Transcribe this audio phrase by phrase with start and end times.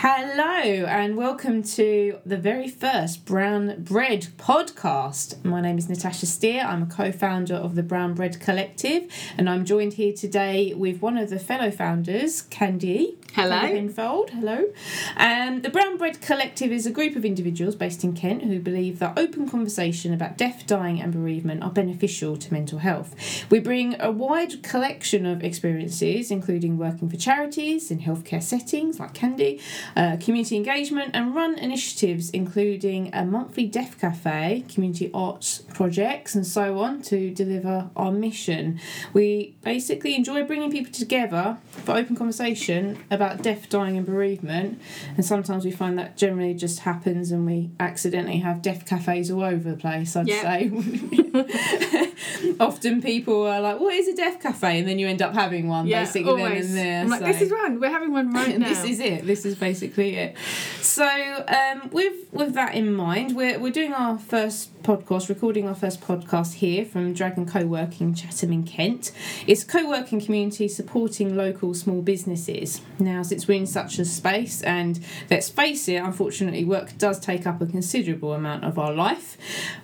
[0.00, 0.44] Hello,
[0.86, 5.44] and welcome to the very first Brown Bread podcast.
[5.44, 6.62] My name is Natasha Steer.
[6.62, 11.02] I'm a co founder of the Brown Bread Collective, and I'm joined here today with
[11.02, 13.17] one of the fellow founders, Candy.
[13.34, 13.60] Hello.
[13.60, 14.30] Pinfold.
[14.30, 14.72] Hello.
[15.16, 18.98] Um, the Brown Bread Collective is a group of individuals based in Kent who believe
[18.98, 23.14] that open conversation about death, dying, and bereavement are beneficial to mental health.
[23.50, 29.14] We bring a wide collection of experiences, including working for charities in healthcare settings like
[29.14, 29.60] Candy,
[29.94, 36.46] uh, community engagement, and run initiatives including a monthly death cafe, community arts projects, and
[36.46, 38.80] so on to deliver our mission.
[39.12, 44.80] We basically enjoy bringing people together for open conversation about death, dying, and bereavement,
[45.16, 49.42] and sometimes we find that generally just happens and we accidentally have death cafes all
[49.42, 50.42] over the place, I'd Yeah.
[50.42, 50.70] say.
[52.60, 54.78] Often people are like, What is a death cafe?
[54.80, 56.72] And then you end up having one Yeah, basically always.
[56.74, 57.00] there.
[57.02, 57.80] I'm like, this is one.
[57.80, 58.68] We're having one right now.
[58.68, 59.26] this is it.
[59.26, 60.36] This is basically it.
[60.80, 65.74] So, um, with with that in mind, we're we're doing our first podcast, recording our
[65.74, 69.12] first podcast here from Dragon Co-working Chatham in Kent.
[69.46, 72.80] It's co-working community supporting local small businesses.
[72.98, 77.46] Now, since we're in such a space, and let's face it, unfortunately, work does take
[77.46, 79.36] up a considerable amount of our life.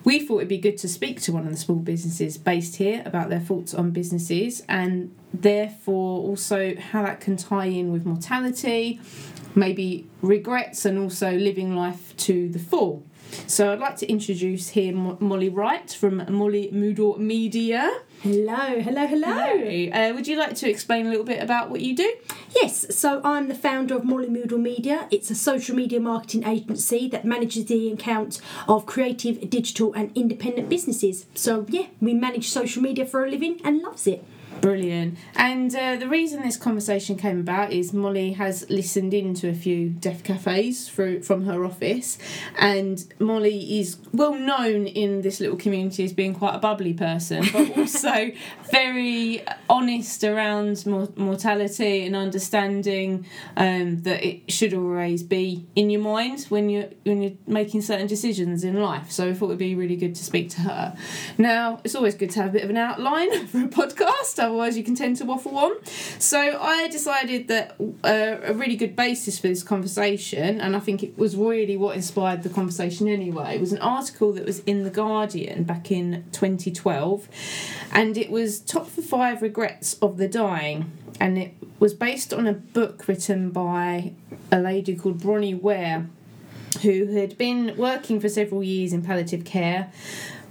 [0.04, 3.02] We thought it'd be good to speak to one of the small businesses based here
[3.04, 9.00] about their thoughts on businesses and therefore also how that can tie in with mortality,
[9.54, 13.04] maybe regrets, and also living life to the full.
[13.46, 17.90] So I'd like to introduce here Mo- Molly Wright from Molly Moodle Media.
[18.24, 19.90] Hello, hello, hello.
[19.92, 22.10] Uh, would you like to explain a little bit about what you do?
[22.56, 25.06] Yes, so I'm the founder of Molly Moodle Media.
[25.10, 30.70] It's a social media marketing agency that manages the account of creative, digital, and independent
[30.70, 31.26] businesses.
[31.34, 34.24] So, yeah, we manage social media for a living and loves it.
[34.60, 35.18] Brilliant.
[35.36, 39.54] And uh, the reason this conversation came about is Molly has listened in to a
[39.54, 42.18] few death cafes through from her office,
[42.58, 47.44] and Molly is well known in this little community as being quite a bubbly person,
[47.52, 48.32] but also
[48.70, 53.26] very honest around mor- mortality and understanding
[53.56, 58.06] um, that it should always be in your mind when you're when you're making certain
[58.06, 59.10] decisions in life.
[59.10, 60.96] So I thought it'd be really good to speak to her.
[61.38, 64.76] Now it's always good to have a bit of an outline for a podcast otherwise
[64.76, 65.72] you can tend to waffle on.
[66.18, 71.02] So I decided that uh, a really good basis for this conversation, and I think
[71.02, 74.90] it was really what inspired the conversation anyway, was an article that was in The
[74.90, 77.28] Guardian back in 2012,
[77.92, 80.90] and it was Top for Five Regrets of the Dying.
[81.20, 84.12] And it was based on a book written by
[84.50, 86.08] a lady called Bronnie Ware,
[86.82, 89.92] who had been working for several years in palliative care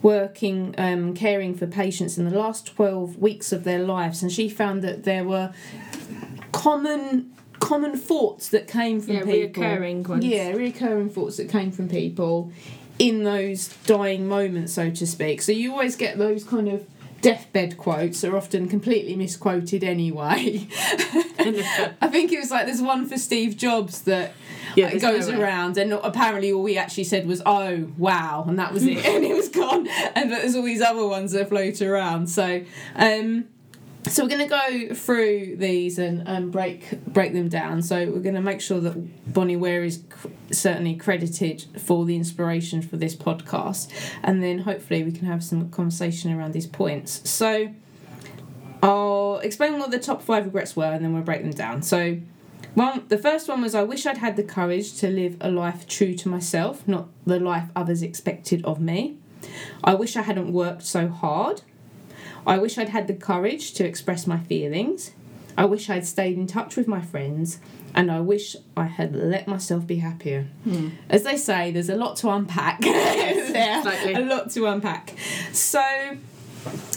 [0.03, 4.47] working um, caring for patients in the last 12 weeks of their lives and she
[4.50, 5.52] found that there were
[6.52, 9.64] common common thoughts that came from Yeah, people.
[9.64, 10.25] reoccurring ones.
[10.25, 12.52] yeah reoccurring thoughts that came from people
[13.00, 15.41] in those dying moments so to speak.
[15.41, 16.85] So you always get those kind of
[17.22, 20.68] deathbed quotes are often completely misquoted anyway.
[21.40, 24.34] I think it was like there's one for steve jobs that
[24.75, 28.57] Yeah, it goes no around and apparently all we actually said was oh wow and
[28.59, 29.88] that was it and it was gone.
[30.16, 32.28] And there's all these other ones that float around.
[32.28, 32.63] So
[32.95, 33.45] um
[34.07, 37.81] so we're going to go through these and, and break break them down.
[37.81, 42.16] So we're going to make sure that Bronnie Ware is cr- certainly credited for the
[42.16, 43.90] inspiration for this podcast.
[44.22, 47.29] And then hopefully we can have some conversation around these points.
[47.29, 47.73] So
[48.81, 51.81] i'll explain what the top five regrets were and then we'll break them down.
[51.81, 52.17] So
[52.73, 55.88] one, the first one was I wish I'd had the courage to live a life
[55.88, 59.17] true to myself, not the life others expected of me.
[59.84, 61.61] I wish I hadn't worked so hard.
[62.45, 65.11] I wish I'd had the courage to express my feelings.
[65.57, 67.59] I wish I'd stayed in touch with my friends.
[67.95, 70.47] And I wish I had let myself be happier.
[70.63, 70.90] Hmm.
[71.09, 73.84] As they say, there's a lot to unpack there.
[73.84, 74.13] slightly.
[74.16, 75.13] A lot to unpack.
[75.51, 76.17] So,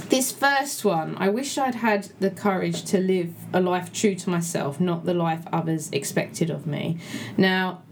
[0.08, 4.30] this first one, I wish I'd had the courage to live a life true to
[4.30, 6.98] myself, not the life others expected of me.
[7.36, 7.82] Now,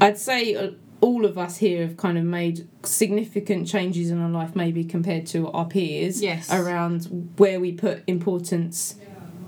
[0.00, 0.70] I'd say uh,
[1.00, 5.26] all of us here have kind of made significant changes in our life, maybe compared
[5.28, 6.52] to our peers, Yes.
[6.52, 8.96] around where we put importance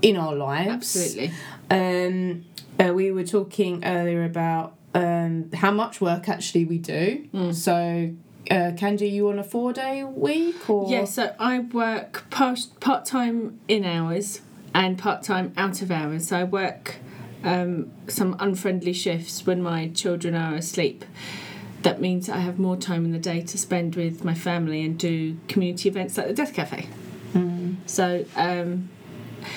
[0.03, 0.97] in our lives.
[0.97, 1.33] Absolutely.
[1.71, 2.45] Um,
[2.79, 7.29] uh, we were talking earlier about um, how much work actually we do.
[7.35, 7.55] Mm.
[7.55, 8.13] So,
[8.51, 13.05] uh, Candy, you on a four day week or Yeah, so I work part part
[13.05, 14.41] time in hours
[14.75, 16.29] and part time out of hours.
[16.29, 16.97] So I work
[17.45, 21.05] um, some unfriendly shifts when my children are asleep.
[21.83, 24.99] That means I have more time in the day to spend with my family and
[24.99, 26.89] do community events like the Death Cafe.
[27.33, 27.77] Mm.
[27.87, 28.91] So um,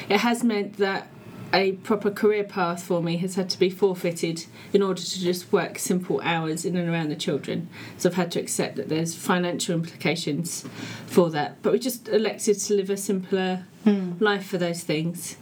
[0.08, 1.08] it has meant that
[1.54, 5.52] a proper career path for me has had to be forfeited in order to just
[5.52, 7.70] work simple hours in and around the children.
[7.98, 10.66] So I've had to accept that there's financial implications
[11.06, 11.62] for that.
[11.62, 14.14] But we just elected to live a simpler Hmm.
[14.20, 15.36] life for those things.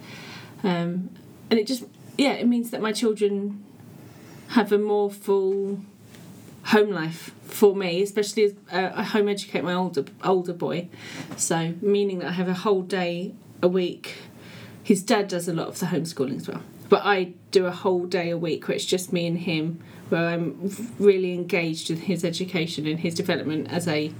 [0.64, 1.12] Um,
[1.50, 1.84] and it just,
[2.18, 3.64] yeah, it means that my children
[4.50, 5.80] have a more full
[6.64, 10.90] home life for me, especially as uh, I home educate my older older boy.
[11.38, 14.18] So meaning that I have a whole day a week.
[14.84, 18.06] His dad does a lot of the homeschooling as well, but I do a whole
[18.06, 19.80] day a week where it's just me and him,
[20.10, 24.12] where I'm really engaged in his education and his development as a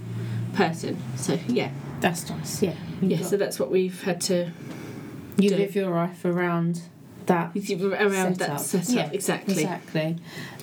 [0.54, 0.98] person.
[1.16, 1.70] So yeah,
[2.00, 2.62] That's nice.
[2.62, 2.74] Yeah.
[3.00, 3.18] Yeah.
[3.18, 4.50] got- So that's what we've had to
[5.36, 5.56] you do.
[5.56, 6.82] live your life around
[7.26, 7.52] that.
[7.56, 8.84] around that setup.
[8.84, 8.94] setup.
[8.94, 9.54] Yeah, exactly.
[9.54, 10.16] Exactly.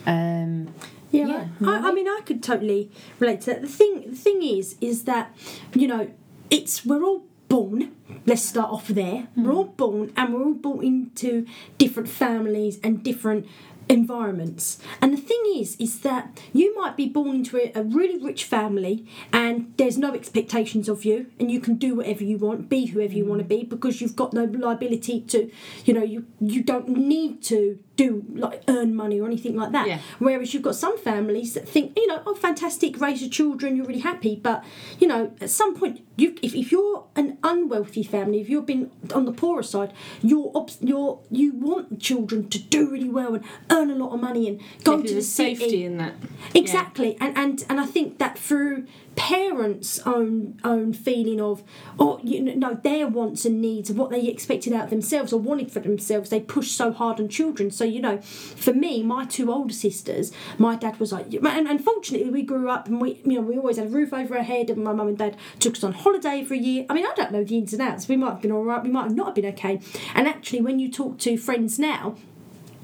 [0.06, 0.74] Um,
[1.12, 3.62] Yeah, Yeah, I, I mean, I could totally relate to that.
[3.62, 5.36] The thing, the thing is, is that
[5.74, 6.10] you know,
[6.52, 7.96] it's we're all born.
[8.26, 9.28] Let's start off there.
[9.36, 9.56] We're mm.
[9.56, 11.46] all born, and we're all born into
[11.78, 13.48] different families and different
[13.90, 14.78] environments.
[15.02, 18.44] And the thing is, is that you might be born into a, a really rich
[18.44, 22.86] family, and there's no expectations of you, and you can do whatever you want, be
[22.86, 23.30] whoever you mm.
[23.30, 25.52] want to be, because you've got no liability to,
[25.86, 28.10] you know, you you don't need to do
[28.46, 29.86] like earn money or anything like that.
[29.88, 30.00] Yeah.
[30.26, 33.86] Whereas you've got some families that think, you know, oh, fantastic, raise your children, you're
[33.92, 34.34] really happy.
[34.48, 34.64] But,
[35.00, 38.84] you know, at some point, you if, if you're an unwealthy family, if you've been
[39.14, 39.92] on the poorer side,
[40.30, 44.20] you're, obs- you're you want children to do really well and earn a lot of
[44.30, 45.56] money and go Yeah, to the city.
[45.56, 46.14] safety in that.
[46.54, 51.64] Exactly, and and and I think that through parents' own own feeling of,
[51.98, 55.40] or you know, their wants and needs of what they expected out of themselves or
[55.40, 57.72] wanted for themselves, they push so hard on children.
[57.72, 62.30] So you know, for me, my two older sisters, my dad was like, and unfortunately,
[62.30, 64.70] we grew up and we, you know, we always had a roof over our head,
[64.70, 66.86] and my mum and dad took us on holiday for a year.
[66.90, 68.08] I mean, I don't know the ins and outs.
[68.08, 69.80] We might have been all right, we might have not have been okay.
[70.16, 72.16] And actually, when you talk to friends now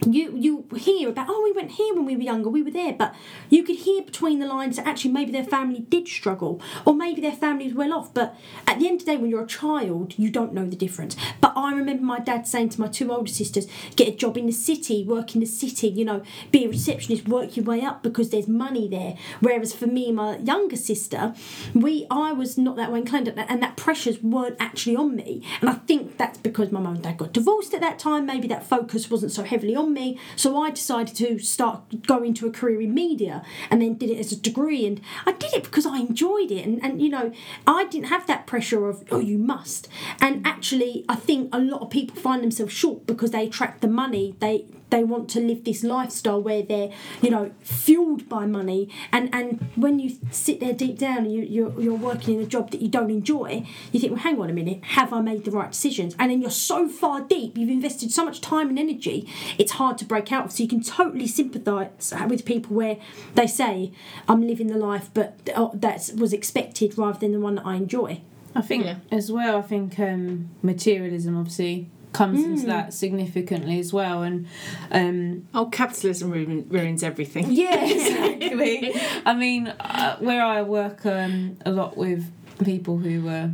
[0.05, 2.93] you you hear about oh we went here when we were younger we were there.
[2.93, 3.15] But
[3.49, 7.21] you could hear between the lines that actually maybe their family did struggle or maybe
[7.21, 8.13] their family was well off.
[8.13, 8.35] But
[8.67, 11.15] at the end of the day when you're a child you don't know the difference.
[11.41, 14.45] But I remember my dad saying to my two older sisters get a job in
[14.45, 18.03] the city work in the city you know be a receptionist work your way up
[18.03, 19.15] because there's money there.
[19.39, 21.33] Whereas for me and my younger sister
[21.73, 25.43] we I was not that way inclined and that- pressures weren't actually on me.
[25.61, 28.25] And I think that's because my mum and dad got divorced at that time.
[28.25, 29.94] Maybe that focus wasn't so heavily on me
[30.35, 34.19] so I decided to start going to a career in media and then did it
[34.19, 34.85] as a degree.
[34.85, 36.65] And I did it because I enjoyed it.
[36.65, 37.31] And, and you know
[37.67, 39.87] I didn't have that pressure of oh you must.
[40.21, 43.87] And actually I think a lot of people find themselves short because they attract the
[43.87, 44.65] money they
[44.95, 46.89] they want to live this lifestyle where they're
[47.21, 48.81] you know fueled by money
[49.11, 49.45] and and
[49.75, 52.81] when you sit there deep down and you, you're, you're working in a job that
[52.81, 53.49] you don't enjoy
[53.91, 56.41] you think well hang on a minute have i made the right decisions and then
[56.41, 59.27] you're so far deep you've invested so much time and energy
[59.57, 62.97] it's hard to break out of so you can totally sympathize with people where
[63.35, 63.91] they say
[64.29, 67.75] i'm living the life but oh, that was expected rather than the one that i
[67.75, 68.21] enjoy
[68.57, 68.99] I think Yeah.
[69.11, 69.57] as well.
[69.57, 72.45] I think um, materialism obviously comes Mm.
[72.51, 74.47] into that significantly as well, and
[74.91, 77.45] um, Oh, capitalism ruin, ruins everything.
[77.51, 78.93] yeah, exactly.
[79.25, 82.21] I mean, uh, where I work um, a lot with
[82.63, 83.51] people who were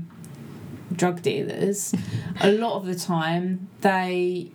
[0.96, 1.94] drug dealers,
[2.42, 4.52] a lot of the time they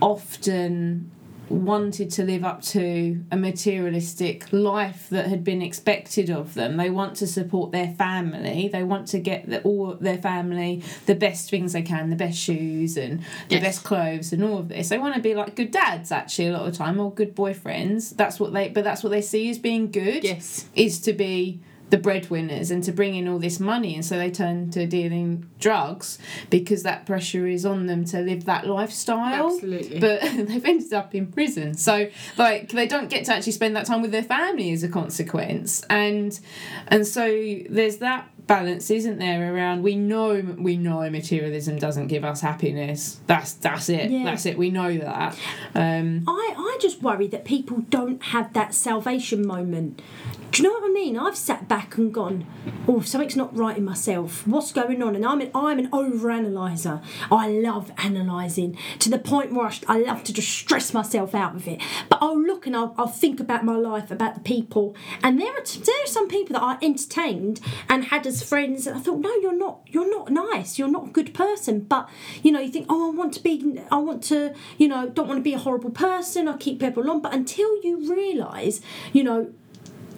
[0.00, 1.10] often
[1.48, 6.76] wanted to live up to a materialistic life that had been expected of them.
[6.76, 8.68] They want to support their family.
[8.72, 12.38] They want to get the, all their family the best things they can, the best
[12.38, 13.62] shoes and the Yes.
[13.62, 14.88] best clothes and all of this.
[14.88, 17.34] They want to be like good dads actually a lot of the time or good
[17.36, 18.16] boyfriends.
[18.16, 20.66] That's what they but that's what they see as being good Yes.
[20.74, 21.60] is to be
[21.90, 23.94] the breadwinners and to bring in all this money.
[23.94, 26.18] And so they turn to dealing drugs
[26.50, 29.54] because that pressure is on them to live that lifestyle.
[29.54, 30.00] Absolutely.
[30.00, 31.74] but they've ended up in prison.
[31.74, 34.88] So like they don't get to actually spend that time with their family as a
[34.88, 35.82] consequence.
[35.90, 36.38] And
[36.88, 37.26] and so
[37.68, 43.20] there's that balance isn't there around we know we know materialism doesn't give us happiness.
[43.26, 44.10] That's that's it.
[44.10, 44.24] Yeah.
[44.24, 44.58] that's it.
[44.58, 45.38] We know that.
[45.74, 50.02] Um I, I just worry that people don't have that salvation moment.
[50.50, 51.18] Do you know what I mean?
[51.18, 52.46] I've sat back and gone,
[52.86, 54.46] oh, something's not right in myself.
[54.46, 55.16] What's going on?
[55.16, 57.00] And I'm an, I'm an over-analyzer.
[57.30, 61.54] I love analysing to the point where I, I love to just stress myself out
[61.54, 61.80] with it.
[62.08, 64.94] But I'll look and I'll, I'll think about my life, about the people.
[65.24, 68.86] And there are, t- there are some people that I entertained and had as friends.
[68.86, 70.78] And I thought, no, you're not, you're not nice.
[70.78, 71.80] You're not a good person.
[71.80, 72.08] But,
[72.44, 75.26] you know, you think, oh, I want to be, I want to, you know, don't
[75.26, 76.46] want to be a horrible person.
[76.46, 77.20] I keep people on.
[77.20, 78.80] But until you realise,
[79.12, 79.52] you know,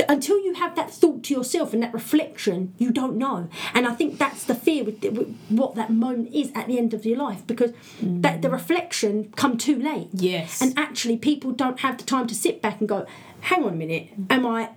[0.08, 3.48] until you have that thought to yourself and that reflection, you don't know.
[3.74, 6.94] And I think that's the fear with, with what that moment is at the end
[6.94, 8.22] of your life because mm.
[8.22, 10.08] that the reflection come too late.
[10.12, 10.60] Yes.
[10.60, 13.06] And actually, people don't have the time to sit back and go,
[13.40, 14.70] hang on a minute, am I.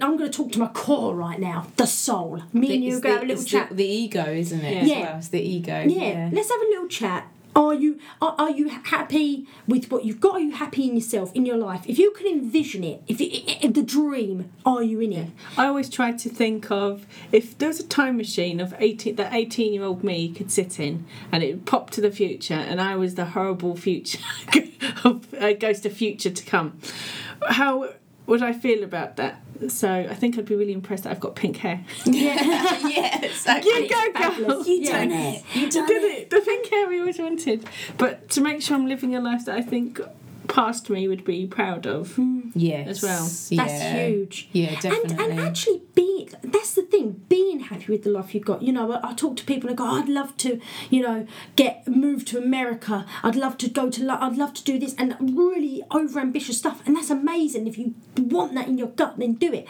[0.00, 2.42] I'm going to talk to my core right now, the soul.
[2.52, 3.70] Me and you go the- have a little chat.
[3.70, 4.86] The, the ego, isn't it?
[4.86, 4.94] Yeah.
[4.94, 5.18] as well?
[5.18, 5.84] It's the ego.
[5.86, 7.28] yeah, let's have a little chat.
[7.58, 10.36] Are you are, are you happy with what you've got?
[10.36, 11.82] Are you happy in yourself in your life?
[11.88, 15.30] If you can envision it, if, it, if the dream, are you in it?
[15.56, 19.34] I always try to think of if there was a time machine of 18 that
[19.34, 22.80] 18 year old me could sit in and it would pop to the future and
[22.80, 24.20] I was the horrible future
[25.04, 26.78] of uh, ghost of future to come.
[27.48, 27.90] How
[28.28, 29.40] would I feel about that?
[29.68, 31.84] So I think I'd be really impressed that I've got pink hair.
[32.04, 33.70] Yeah, yeah, exactly.
[33.72, 34.64] You go, girl.
[34.66, 34.92] You Yeah.
[34.92, 35.44] done it.
[35.54, 36.18] You done did it.
[36.22, 36.30] it.
[36.30, 37.66] The pink hair we always wanted.
[37.96, 40.00] But to make sure I'm living a life that I think
[40.46, 42.10] past me would be proud of.
[42.16, 42.37] Mm.
[42.54, 42.88] Yes.
[42.88, 43.24] As well.
[43.24, 43.50] That's
[43.82, 44.06] Yeah.
[44.08, 44.48] huge.
[44.52, 45.24] Yeah, definitely.
[45.24, 48.62] And, and actually being that's the thing, being happy with the life you've got.
[48.62, 51.26] You know, I, I talk to people and go, I'd love to, you know,
[51.56, 53.06] get moved to America.
[53.22, 56.58] I'd love to go to Lo- I'd love to do this and really over ambitious
[56.58, 56.82] stuff.
[56.86, 57.66] And that's amazing.
[57.66, 59.66] If you want that in your gut, then do it.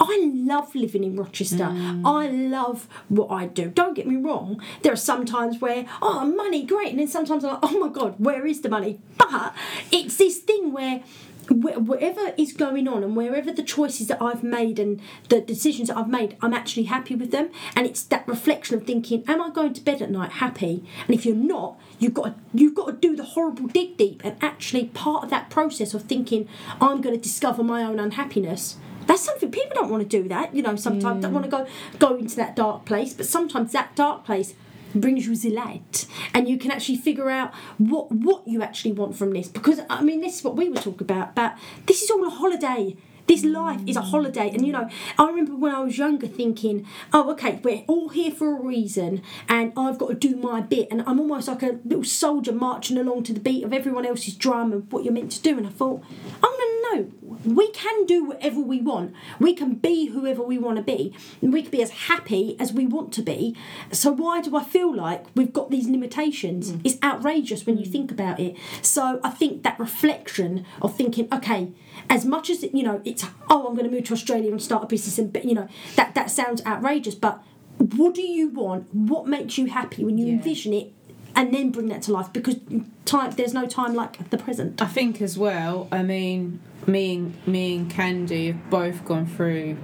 [0.00, 1.64] I love living in Rochester.
[1.64, 2.02] Mm.
[2.04, 3.68] I love what I do.
[3.70, 4.60] Don't get me wrong.
[4.82, 7.88] There are some times where, oh money, great, and then sometimes I'm like, oh my
[7.88, 9.00] god, where is the money?
[9.18, 9.54] But
[9.90, 14.42] it's this thing where wh- whatever is going on and wherever the choices that I've
[14.42, 17.50] made and the decisions that I've made, I'm actually happy with them.
[17.74, 20.84] And it's that reflection of thinking, am I going to bed at night happy?
[21.06, 24.22] And if you're not, you've got to, you've got to do the horrible dig deep.
[24.24, 26.48] And actually, part of that process of thinking,
[26.80, 28.76] I'm going to discover my own unhappiness.
[29.06, 30.28] That's something people don't want to do.
[30.28, 31.66] That you know, sometimes don't want to go
[31.98, 33.14] go into that dark place.
[33.14, 34.54] But sometimes that dark place
[34.94, 39.16] brings you the light and you can actually figure out what what you actually want
[39.16, 39.48] from this.
[39.48, 42.30] Because i mean this is what we were talking about but this is all a
[42.30, 42.96] holiday.
[43.26, 44.50] This life is a holiday.
[44.50, 44.88] And you know
[45.18, 49.22] i remember when i was younger thinking oh okay we're all here for a reason
[49.48, 50.88] and i've got to do my bit.
[50.90, 54.34] And i'm almost like a little soldier marching along to the beat of everyone else's
[54.34, 55.58] drum and what you're meant to do.
[55.58, 56.02] And i thought
[56.42, 57.08] oh no no
[57.44, 59.12] we can do whatever we want.
[59.38, 61.14] We can be whoever we want to be.
[61.40, 63.56] And we can be as happy as we want to be.
[63.92, 66.72] So why do i feel like we've got these limitations?
[66.72, 66.80] Mm.
[66.84, 68.56] It's outrageous when you think about it.
[68.82, 71.72] So i think that reflection of thinking okay
[72.08, 74.84] as much as you know it's oh i'm going to move to australia and start
[74.84, 77.42] a business and you know that that sounds outrageous but
[77.78, 78.92] what do you want?
[78.94, 80.32] What makes you happy when you Yeah.
[80.34, 80.92] envision it
[81.36, 82.56] and then bring that to life because
[83.04, 85.86] time there's no time like the present I think as well.
[85.92, 89.76] I mean, me and me and Candy have both gone through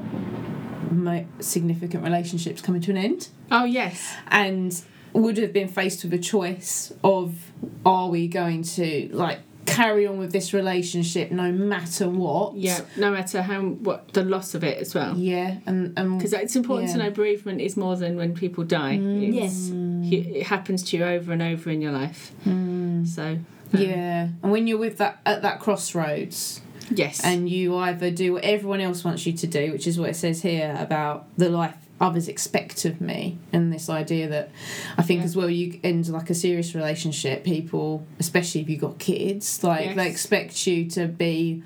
[0.90, 4.14] mo- significant relationships coming to an end, Oh yes.
[4.28, 4.82] and
[5.12, 7.52] would have been faced with a choice of
[7.84, 12.54] are we going to like carry on with this relationship no matter what?
[12.56, 12.80] Yeah.
[12.96, 15.16] No matter how what the loss of it as well.
[15.16, 18.98] Yeah, and and Because it's important to know bereavement is more than when people die.
[19.00, 19.70] It's, yes
[20.12, 22.32] It happens to you over and over in your life.
[22.44, 22.50] So.
[22.52, 27.24] um, yeah, and when you're with that at that crossroads, Yes.
[27.24, 30.16] and you either do what everyone else wants you to do, which is what it
[30.16, 34.50] says here about the life others expect of me, and this idea that
[34.98, 35.24] I think Yeah.
[35.24, 39.86] as well you end like a serious relationship, people, especially if you've got kids, like
[39.86, 39.96] Yes.
[39.96, 41.62] they expect you to be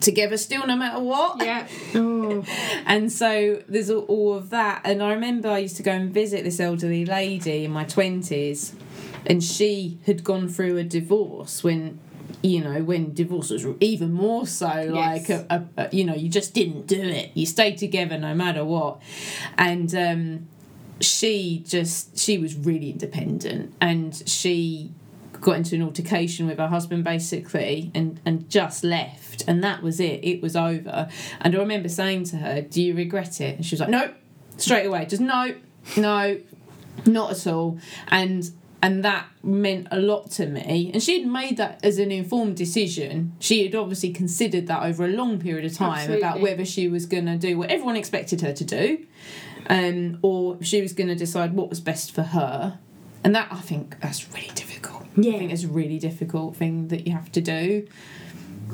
[0.00, 1.44] together still no matter what.
[1.44, 1.66] yeah.
[2.86, 4.80] And so there's all, all of that.
[4.84, 8.72] And I remember I used to go and visit this elderly lady in my 20s,
[9.26, 11.98] and she had gone through a divorce when.
[12.42, 15.44] You know, when divorce was even more so like Yes.
[15.50, 17.32] a, a, a, you know, you just didn't do it.
[17.34, 19.02] You stayed together no matter what.
[19.58, 20.48] And um,
[21.00, 24.90] she just, she was really independent and she
[25.40, 29.42] got into an altercation with her husband basically and, and just left.
[29.46, 30.20] And that was it.
[30.24, 31.08] It was over.
[31.40, 33.56] And I remember saying to her, Do you regret it?
[33.56, 34.12] And she was like, No,
[34.56, 35.04] straight away.
[35.06, 35.54] Just no,
[35.96, 36.38] no,
[37.06, 37.78] not at all.
[38.08, 38.50] And
[38.82, 40.90] and that meant a lot to me.
[40.92, 43.32] And she'd made that as an informed decision.
[43.38, 47.06] She had obviously considered that over a long period of time about whether she was
[47.06, 49.06] going to do what everyone expected her to do,
[49.68, 52.78] um, or she was going to decide what was best for her.
[53.22, 55.02] And that I think that's really difficult.
[55.16, 55.38] I Yeah.
[55.38, 57.86] think it's a really difficult thing that you have to do.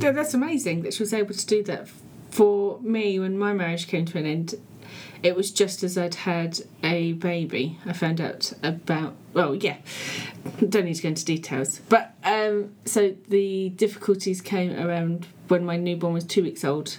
[0.00, 1.88] Yeah, that's amazing that she was able to do that.
[2.30, 4.54] For me, when my marriage came to an end,
[5.26, 7.80] it was just as I'd had a baby.
[7.84, 9.78] I found out about, well, yeah,
[10.68, 11.80] don't need to go into details.
[11.88, 16.98] But um, so the difficulties came around when my newborn was two weeks old.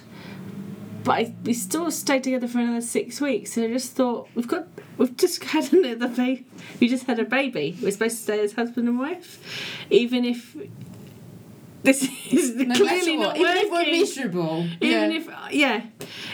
[1.04, 3.54] But I, we still stayed together for another six weeks.
[3.54, 4.68] So I just thought, we've got,
[4.98, 6.44] we've just had another baby.
[6.80, 7.78] We just had a baby.
[7.80, 9.42] We're supposed to stay as husband and wife.
[9.88, 10.54] Even if
[11.82, 14.66] this is No clearly not even if we're miserable.
[14.80, 15.18] Even yeah.
[15.18, 15.82] if yeah,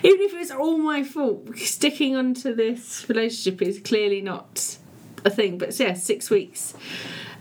[0.03, 4.79] even if it's all my fault, sticking onto this relationship is clearly not
[5.25, 5.59] a thing.
[5.59, 6.75] But yeah, six weeks,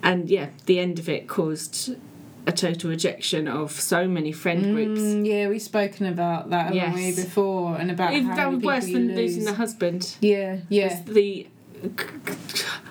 [0.01, 1.95] and yeah, the end of it caused
[2.45, 5.00] a total rejection of so many friend groups.
[5.00, 9.15] Mm, yeah, we've spoken about that haven't we before, and about Even how worse than
[9.15, 10.15] losing the husband.
[10.19, 11.48] Yeah, yeah, the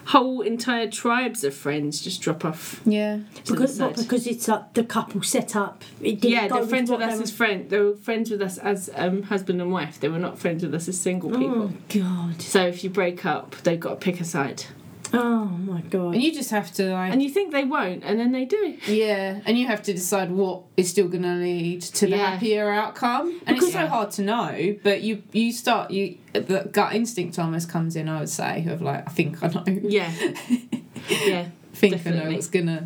[0.06, 2.80] whole entire tribes of friends just drop off.
[2.84, 3.20] yeah.
[3.46, 5.82] Because, what, because it's like the couple set up.
[6.00, 7.70] It didn't yeah, go they're friends what with us were- as friend.
[7.70, 10.00] They were friends with us as um, husband and wife.
[10.00, 11.70] They were not friends with us as single people.
[11.70, 12.42] Oh God!
[12.42, 14.64] So if you break up, they've got to pick a side.
[15.14, 16.14] Oh my God!
[16.14, 18.78] And you just have to like, And you think they won't, and then they do.
[18.86, 22.30] yeah, and you have to decide what is still going to lead to the Yeah.
[22.30, 23.40] happier outcome.
[23.46, 27.68] And it's so hard to know, but you you start you the gut instinct almost
[27.68, 28.08] comes in.
[28.08, 30.10] I would say of like I think I know, Yeah.
[31.08, 31.46] yeah.
[31.74, 32.24] think I Definitely.
[32.30, 32.84] know what's gonna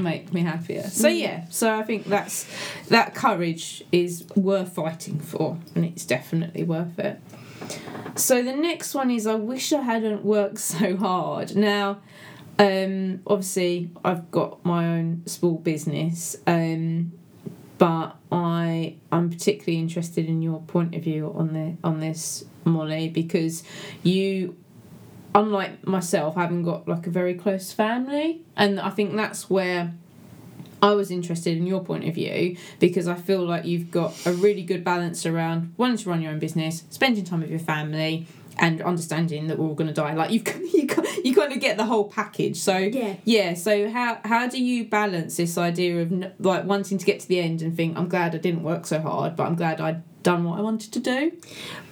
[0.00, 0.82] make me happier.
[0.84, 1.18] So mm.
[1.20, 2.46] yeah, so I think that's
[2.88, 7.20] that courage is worth fighting for, and it's definitely worth it.
[8.16, 11.54] So the next one is I wish I hadn't worked so hard.
[11.56, 11.98] Now,
[12.58, 17.12] um, obviously I've got my own small business, um,
[17.78, 23.08] but I I'm particularly interested in your point of view on the on this, Molly,
[23.08, 23.62] because
[24.02, 24.56] you
[25.34, 29.92] unlike myself, haven't got like a very close family, and I think that's where
[30.82, 34.32] I was interested in your point of view because I feel like you've got a
[34.32, 38.26] really good balance around wanting to run your own business, spending time with your family,
[38.58, 40.14] and understanding that we're all going to die.
[40.14, 40.88] Like you've you
[41.24, 42.58] you kind of get the whole package.
[42.58, 43.16] So Yeah.
[43.24, 43.54] yeah.
[43.54, 47.40] So how how do you balance this idea of like wanting to get to the
[47.40, 50.44] end and think I'm glad I didn't work so hard, but I'm glad I'd done
[50.44, 51.32] what I wanted to do.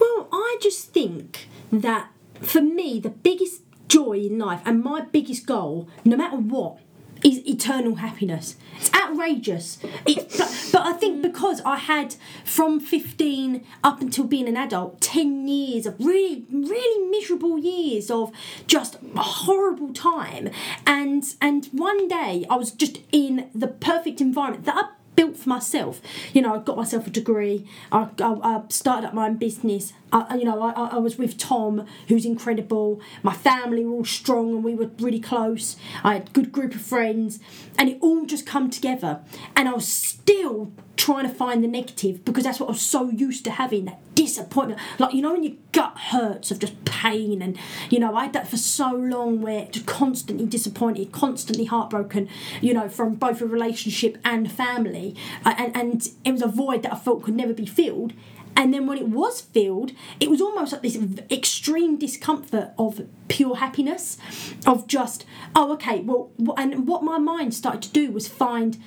[0.01, 2.11] Well, I just think that
[2.41, 6.79] for me, the biggest joy in life and my biggest goal, no matter what,
[7.25, 8.57] is eternal happiness.
[8.77, 9.79] It's outrageous.
[10.05, 15.49] But, but I think because I had from 15 up until being an adult, 10
[15.49, 18.31] years of really, really miserable years of
[18.67, 20.51] just a horrible time.
[20.87, 25.49] And and one day I was just in the perfect environment that I built for
[25.49, 26.01] myself.
[26.33, 27.67] You know, I got myself a degree.
[27.93, 29.93] I, I, I started up my own business.
[30.13, 33.01] I, you know, I, I was with Tom, who's incredible.
[33.23, 35.77] My family were all strong and we were really close.
[36.03, 37.41] I had a good group of friends,
[37.79, 39.21] and it all just come together.
[39.57, 43.11] And I was still trying to find the negative because that's what I was so
[43.11, 44.81] used to having that disappointment.
[44.99, 47.59] Like you know, when your gut hurts of just pain, and
[47.91, 52.29] you know, I had that for so long where just constantly disappointed, constantly heartbroken.
[52.61, 56.83] You know, from both a relationship and family, Uh, and and it was a void
[56.83, 58.13] that I felt could never be filled.
[58.57, 60.97] And then when it was filled, it was almost like this
[61.29, 64.17] extreme discomfort of pure happiness,
[64.65, 65.27] of just,
[65.57, 68.79] oh, okay, well, and what my mind started to do was find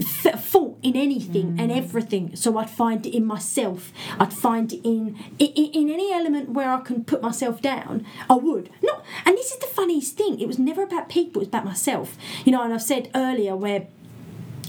[0.00, 1.76] f- fault in anything and mm.
[1.76, 2.36] everything.
[2.36, 3.92] So I'd find it in myself.
[4.18, 8.06] I'd find it in, in in any element where I can put myself down.
[8.28, 9.04] I would not.
[9.24, 10.40] And this is the funniest thing.
[10.40, 11.42] It was never about people.
[11.42, 12.16] It was about myself.
[12.44, 12.62] You know.
[12.62, 13.88] And I've said earlier where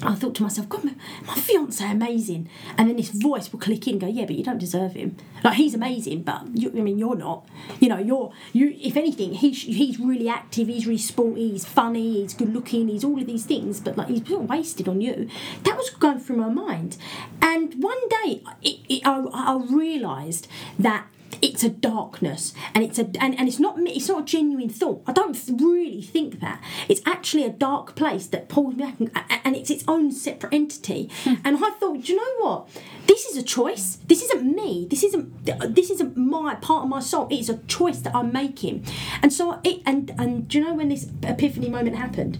[0.03, 3.88] I thought to myself, God, my, my fiance amazing, and then this voice will click
[3.88, 5.17] in and go, yeah, but you don't deserve him.
[5.43, 7.47] Like he's amazing, but you, I mean, you're not.
[7.79, 8.75] You know, you're you.
[8.81, 10.67] If anything, he's he's really active.
[10.67, 11.51] He's really sporty.
[11.51, 12.21] He's funny.
[12.21, 12.88] He's good looking.
[12.88, 15.29] He's all of these things, but like he's sort wasted on you.
[15.63, 16.97] That was going through my mind,
[17.41, 20.47] and one day it, it, I, I realised
[20.79, 21.08] that
[21.41, 25.03] it's a darkness and it's a and, and it's not it's not a genuine thought.
[25.07, 26.63] I don't really think that.
[26.88, 29.11] It's actually a dark place that pulls me back and,
[29.43, 31.09] and it's its own separate entity.
[31.23, 31.35] Hmm.
[31.43, 32.67] And i thought do you know what?
[33.07, 33.97] This is a choice.
[34.07, 34.88] This isn't me.
[34.89, 37.27] This isn't this isn't my part of my soul.
[37.29, 38.85] It's a choice that i'm making.
[39.21, 42.39] And so it and and do you know when this epiphany moment happened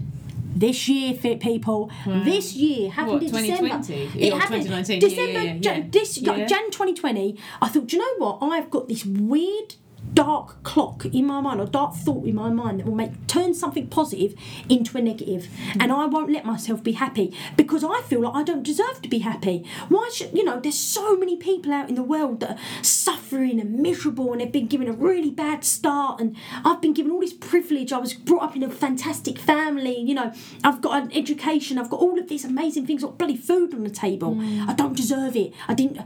[0.56, 1.90] this year, fit people.
[2.02, 2.24] Hmm.
[2.24, 3.92] This year happened What, in December.
[4.16, 5.32] It happened 2019, December.
[5.32, 5.88] yeah, yeah, Jan- yeah.
[5.90, 7.38] This like, Jan 2020.
[7.60, 8.38] I thought, do you know what?
[8.42, 9.74] I've got this weird
[10.14, 13.54] dark clock in my mind or dark thought in my mind that will make turn
[13.54, 14.34] something positive
[14.68, 15.48] into a negative.
[15.78, 19.08] And I won't let myself be happy because I feel like I don't deserve to
[19.08, 19.64] be happy.
[19.88, 23.60] Why should you know there's so many people out in the world that are suffering
[23.60, 26.20] and miserable and they've been given a really bad start.
[26.20, 27.92] And I've been given all this privilege.
[27.92, 30.32] I was brought up in a fantastic family you know.
[30.64, 31.78] I've got an education.
[31.78, 33.02] I've got all of these amazing things.
[33.02, 34.34] I've got bloody food on the table.
[34.34, 34.68] Mm.
[34.68, 35.52] I don't deserve it.
[35.68, 36.00] I didn't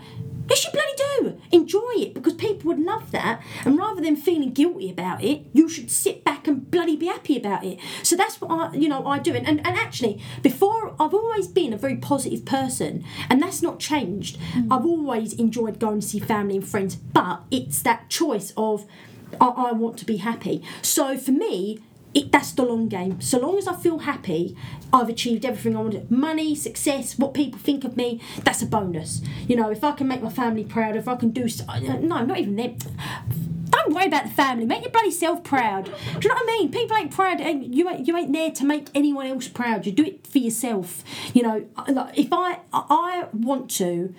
[0.50, 1.40] Yes, you bloody do.
[1.52, 3.40] Enjoy it because people would love that.
[3.64, 7.36] And rather than feeling guilty about it, you should sit back and bloody be happy
[7.36, 7.78] about it.
[8.02, 9.32] So that's what I, you know, I do.
[9.32, 13.78] And, and, and actually, before, I've always been a very positive person, and that's not
[13.78, 14.40] changed.
[14.54, 14.76] Mm.
[14.76, 18.86] I've always enjoyed going to see family and friends, but it's that choice of
[19.40, 20.62] I, I want to be happy.
[20.82, 21.78] So for me,
[22.14, 23.20] it, that's the long game.
[23.20, 24.56] So long as I feel happy,
[24.92, 26.10] I've achieved everything I wanted.
[26.10, 29.22] Money, success, what people think of me, that's a bonus.
[29.46, 31.72] You know, if I can make my family proud, if I can do so, uh,
[31.76, 32.76] uh, no, I'm not even them.
[33.70, 34.66] Don't worry about the family.
[34.66, 35.84] Make your bloody self proud.
[35.84, 35.90] Do
[36.22, 36.72] you know what I mean?
[36.72, 37.40] People ain't proud.
[37.40, 39.86] ain't- You ain't, you ain't there to make anyone else proud.
[39.86, 41.04] You do it for yourself.
[41.32, 41.64] You know,
[42.16, 44.12] if I I want to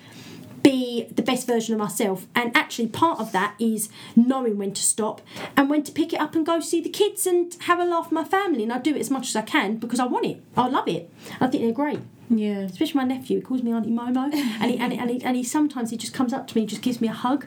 [0.72, 2.20] be the best version of myself.
[2.40, 5.22] And actually, part of that is knowing when to stop
[5.58, 8.06] and when to pick it up and go see the kids and have a laugh
[8.06, 8.64] with my family.
[8.64, 10.38] And I do it as much as I can because I want it.
[10.56, 11.04] I love it.
[11.40, 12.00] I think they're great.
[12.34, 12.60] Yeah.
[12.60, 14.24] Especially my nephew, he calls me Auntie Momo,
[14.62, 16.62] and he, and, he, and, he, and he sometimes he just comes up to me
[16.62, 17.44] and just gives me a hug.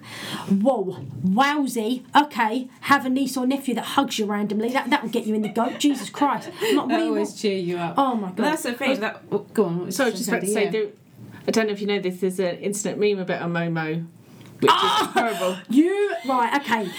[0.65, 2.03] Whoa, wowsy!
[2.15, 4.69] Okay, have a niece or nephew that hugs you randomly.
[4.71, 5.79] That that will get you in the goat.
[5.79, 6.51] Jesus Christ!
[6.61, 7.39] I'm not, what That always want?
[7.41, 7.95] cheer you up.
[7.97, 8.45] Oh my But god!
[8.53, 9.01] that's the thing.
[9.01, 9.77] That oh, go on.
[9.79, 10.71] What was So I you was just about to say, Yeah.
[10.71, 10.87] there,
[11.47, 14.07] I don't know if you know this, there's an instant meme about a Momo,
[14.65, 15.09] which Ah!
[15.09, 15.57] is horrible.
[15.71, 16.61] You right?
[16.61, 16.91] Okay.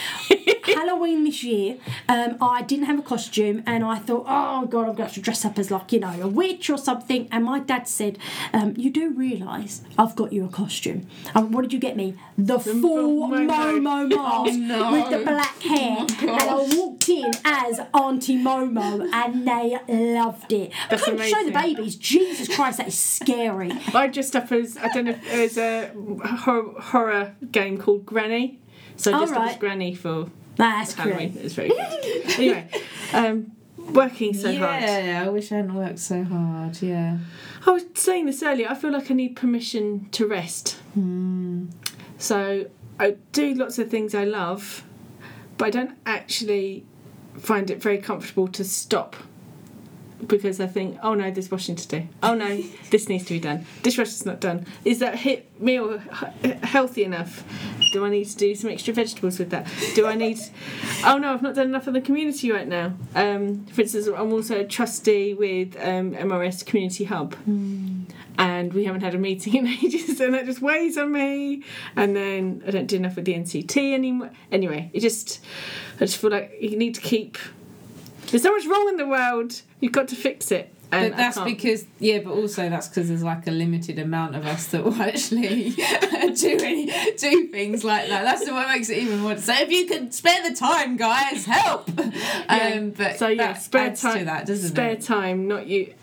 [0.75, 1.78] Halloween this year,
[2.10, 5.13] um, I didn't have a costume, and I thought, oh god, I'm going to have
[5.13, 7.28] to dress up as like you know a witch or something.
[7.32, 8.17] And my dad said,
[8.54, 12.15] um, "You do realise I've got you a costume." Um, what did you get me?
[12.38, 13.47] The full Momo.
[13.47, 14.91] Momo mask Oh, no.
[14.91, 20.71] with the black hair, and I walked in as Auntie Momo, and they loved it.
[20.89, 21.95] That's I couldn't show the babies.
[21.95, 23.71] Jesus Christ, that is scary.
[23.93, 25.91] I dressed up as, I don't know, there's a
[26.43, 28.60] horror, horror game called Granny.
[28.98, 29.58] So I up as.
[29.58, 31.32] Granny for That's Halloween.
[31.32, 31.36] great.
[31.38, 32.39] It was very good.
[32.39, 32.70] anyway,
[33.13, 34.82] um, working so hard.
[34.84, 36.82] yeah, I wish I hadn't worked so hard.
[36.82, 37.18] Yeah.
[37.65, 38.68] I was saying this earlier.
[38.70, 40.78] I feel like I need permission to rest.
[42.18, 42.65] So
[43.00, 44.84] I do lots of things I love,
[45.58, 46.86] but I don't actually
[47.38, 49.15] find it very comfortable to stop
[50.25, 52.08] because I think, oh no, there's washing to do.
[52.23, 53.65] Oh no, this needs to be done.
[53.84, 54.65] Dishwasher's not done.
[54.84, 56.01] Is that hit meal
[56.43, 57.43] h- healthy enough?
[57.93, 59.67] Do I need to do some extra vegetables with that?
[59.95, 60.39] Do I need?
[61.06, 62.93] Oh no, I've not done enough in the community right now.
[63.13, 67.36] Um, for instance, I'm also a trustee with um, MRS Community Hub
[68.38, 71.63] and we haven't had a meeting in ages, and that just weighs on me.
[71.95, 74.32] And then I don't do enough with the NCT anymore.
[74.51, 75.39] Anyway, it just,
[75.95, 77.38] I just feel like you need to keep.
[78.36, 79.62] There's so much wrong in the world.
[79.80, 80.69] You've got to fix it.
[80.91, 84.45] And But that's because yeah, but also that's because there's like a limited amount of
[84.45, 88.24] us that will actually do any, do things like that.
[88.24, 89.38] That's what makes it even more.
[89.38, 91.89] So if you could spare the time, guys, help.
[92.50, 94.19] Um, but So yeah, spare time.
[94.19, 95.02] to that, doesn't spare it?
[95.02, 95.93] time, not you.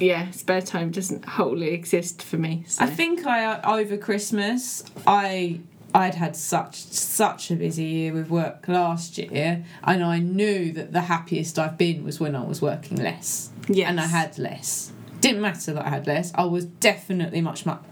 [0.00, 2.64] Yeah, spare time doesn't wholly exist for me.
[2.66, 2.82] So.
[2.82, 5.60] I think I over Christmas I
[5.98, 10.92] I'd had such such a busy year with work last year, and I knew that
[10.92, 13.50] the happiest I've been was when I was working less.
[13.68, 14.92] Yeah, and I had less.
[15.20, 16.30] Didn't matter that I had less.
[16.36, 17.82] I was definitely much much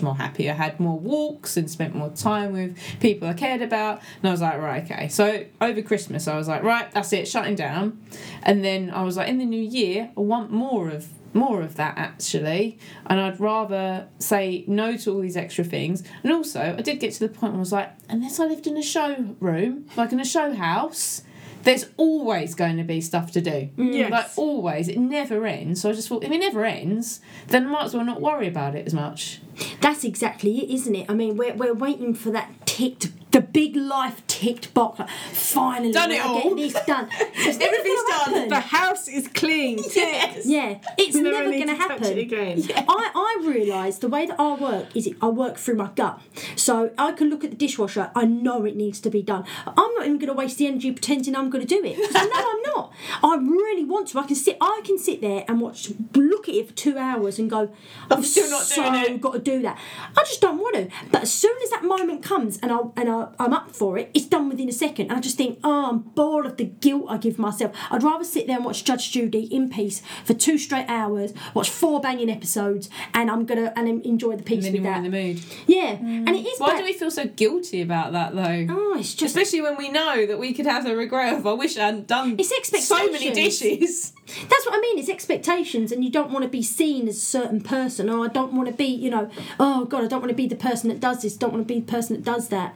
[0.00, 0.48] more happy.
[0.48, 4.30] I had more walks and spent more time with people I cared about, and I
[4.30, 5.08] was like, right, okay.
[5.08, 8.00] So over Christmas, I was like, right, that's it, shutting down,
[8.44, 11.76] and then I was like, in the new year, I want more of more of
[11.76, 12.78] that actually.
[13.06, 16.02] And I'd rather say no to all these extra things.
[16.22, 18.66] And also I did get to the point where I was like unless I lived
[18.66, 21.22] in a showroom like in a show house
[21.62, 23.68] there's always going to be stuff to do.
[23.76, 23.92] Mm.
[23.92, 24.10] Yes.
[24.10, 24.86] like always.
[24.86, 25.80] It never ends.
[25.80, 28.48] So I just thought if it never ends then I might as well not worry
[28.48, 29.40] about it as much.
[29.80, 31.06] That's exactly it, isn't it?
[31.10, 34.98] I mean, we're, we're waiting for that ticked, the big life ticked box.
[34.98, 36.54] Like, finally, Done it all.
[36.54, 37.08] Get this done.
[37.12, 37.60] Everything's
[38.08, 38.34] done.
[38.34, 38.48] happen.
[38.48, 39.78] the house is clean.
[39.94, 42.04] yes Yeah, it's Never never going to to happen.
[42.04, 42.62] it again.
[42.88, 46.20] I, I realise the way that I work is I work through my gut.
[46.54, 49.44] So I can look at the dishwasher, I know it needs to be done.
[49.66, 51.98] I'm not even going to waste the energy pretending I'm going to do it.
[52.14, 52.92] I know I'm not.
[53.22, 54.18] I really want to.
[54.18, 57.38] I can sit I can sit there and watch look at it for two hours
[57.38, 57.70] and go,
[58.10, 59.78] I've still not so doing it." got to do that.
[60.16, 60.88] I just don't want to.
[61.10, 64.10] But as soon as that moment comes and I and I, I'm up for it,
[64.14, 65.08] it's done within a second.
[65.08, 67.74] And I just think, oh, I'm bored of the guilt I give myself.
[67.90, 71.70] I'd rather sit there and watch Judge Judy in peace for two straight hours, watch
[71.70, 75.04] four banging episodes, and I'm gonna and enjoy the peace and then with you're that.
[75.04, 76.26] in the mood yeah, mm.
[76.26, 76.58] and it is.
[76.58, 79.36] why do we feel so guilty about that though Oh, it's just.
[79.36, 82.06] Especially when we know that we could have the regret of, I wish I hadn't
[82.06, 84.12] done It's so many dishes.
[84.26, 84.98] That's what I mean.
[84.98, 88.08] It's expectations, and you don't want to be seen as a certain person.
[88.10, 90.48] Oh, I don't want to be, you know, oh God, I don't want to be
[90.48, 91.36] the person that does this.
[91.36, 92.74] Don't want to be the person that does that.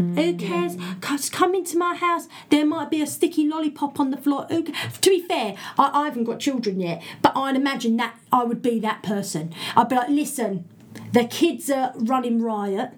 [0.00, 0.76] Who cares?
[1.30, 2.28] Come into my house.
[2.50, 4.46] There might be a sticky lollipop on the floor.
[4.46, 8.62] To be fair, I, I haven't got children yet, but I'd imagine that I would
[8.62, 9.52] be that person.
[9.76, 10.68] I'd be like, listen,
[11.12, 12.92] the kids are running riot.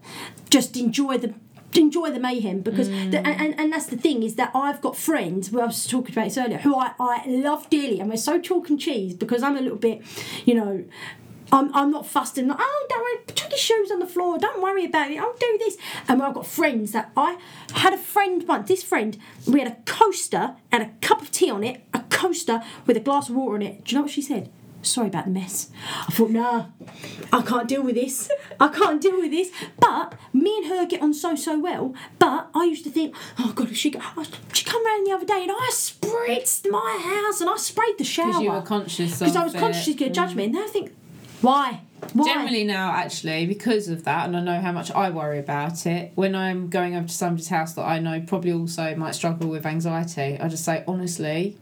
[0.50, 1.34] Just enjoy the
[1.74, 3.10] enjoy the mayhem because mm.
[3.10, 5.86] the, and, and, and that's the thing is that I've got friends well, I was
[5.86, 9.14] talking about this earlier who I, I love dearly and we're so chalk and cheese
[9.14, 10.02] because I'm a little bit
[10.44, 10.84] you know
[11.52, 14.38] I'm, I'm not fussed and like, oh don't worry chuck your shoes on the floor
[14.38, 15.76] don't worry about it I'll do this
[16.08, 17.38] and I've got friends that I
[17.74, 21.50] had a friend once this friend we had a coaster and a cup of tea
[21.50, 23.84] on it a coaster with a glass of water in it.
[23.84, 24.50] Do you know what she said?
[24.82, 25.70] Sorry about the mess.
[26.08, 26.66] I thought, nah,
[27.32, 28.28] I can't deal with this.
[28.58, 29.50] I can't deal with this.
[29.78, 31.94] But me and her get on so so well.
[32.18, 35.42] But I used to think, oh god, she oh, she come round the other day
[35.42, 39.36] and I spritzed my house and I sprayed the shower Because you were conscious because
[39.36, 39.58] I was it.
[39.58, 40.44] conscious to judge me.
[40.46, 40.92] And then I think,
[41.42, 41.80] why?
[42.14, 42.24] Why?
[42.24, 46.12] Generally now, actually, because of that, and I know how much I worry about it,
[46.16, 49.64] when I'm going over to somebody's house that I know probably also might struggle with
[49.66, 51.56] anxiety, I just say, honestly,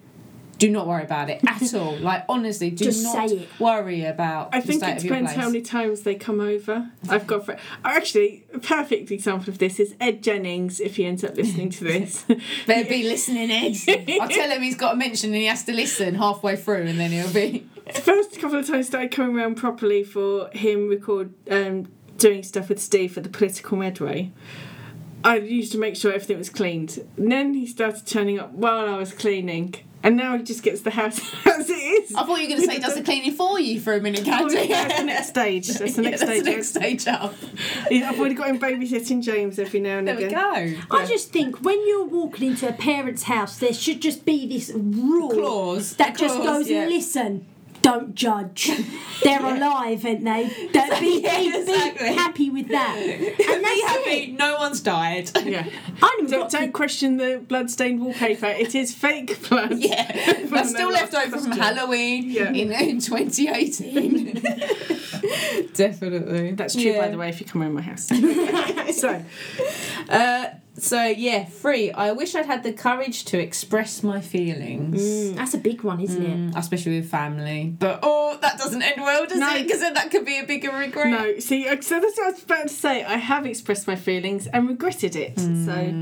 [0.59, 1.97] do not worry about it at all.
[1.97, 3.49] Like, honestly, do Just not say it.
[3.59, 5.43] worry about I the think state it of your depends place.
[5.45, 6.91] how many times they come over.
[7.09, 7.53] I've got fr-
[7.85, 10.79] actually a perfect example of this is Ed Jennings.
[10.81, 12.25] If he ends up listening to this,
[12.67, 13.75] Better be listening, Ed.
[14.21, 16.99] I'll tell him he's got a mention and he has to listen halfway through and
[17.01, 17.67] then he'll be.
[17.95, 21.87] The first couple of times I started coming around properly for him record um,
[22.19, 24.33] doing stuff with Steve for the political medway.
[25.23, 26.99] I used to make sure everything was cleaned.
[27.17, 30.81] And then he started turning up while I was cleaning, and now he just gets
[30.81, 32.15] the house as it is.
[32.15, 34.21] I thought you were going to say does the cleaning for you for a minute,
[34.23, 34.69] Oh, Candy.
[34.69, 35.69] that's the next stage.
[35.69, 36.45] That's the Yeah, next that's stage.
[36.45, 37.35] the next stage up.
[37.91, 40.81] Yeah, I've already got him babysitting James every now and There we again.
[40.89, 40.97] go.
[40.97, 44.71] I just think when you're walking into a parent's house, there should just be this
[44.75, 45.97] rule Clause.
[45.97, 46.87] that A just clause, goes, yeah.
[46.87, 47.47] listen,
[47.83, 48.71] don't judge.
[49.23, 50.69] They're alive, aren't they?
[50.73, 52.09] Don't be, Yeah, be, exactly.
[52.09, 52.97] be happy with that.
[52.97, 53.19] And
[53.65, 54.39] Be happy, it.
[54.39, 55.31] no one's died.
[55.45, 55.67] Yeah.
[56.03, 58.47] I don't, Don't, don't question the blood-stained wallpaper.
[58.47, 59.79] It is fake blood.
[59.79, 61.53] Yeah, From that's still left over from.
[61.53, 62.51] Halloween Yeah.
[62.51, 64.43] in, in 2018.
[65.75, 66.53] Definitely.
[66.53, 67.29] That's true, by the way.
[67.29, 68.09] If you come around my house.
[68.99, 69.23] so,
[70.09, 70.47] Uh,
[70.79, 71.91] so, yeah, free.
[71.93, 75.03] I wish I'd had the courage to express my feelings.
[75.03, 76.37] Mm, that's a big one, isn't it?
[76.53, 77.75] Mm, especially with family.
[77.79, 79.55] But, oh, that doesn't end well, does No.
[79.57, 79.65] it?
[79.65, 81.11] Because then that could be a bigger regret.
[81.11, 83.05] no, see, uh, so that's what I was about to say.
[83.05, 85.39] I have expressed my feelings and regretted it.
[85.39, 85.95] So,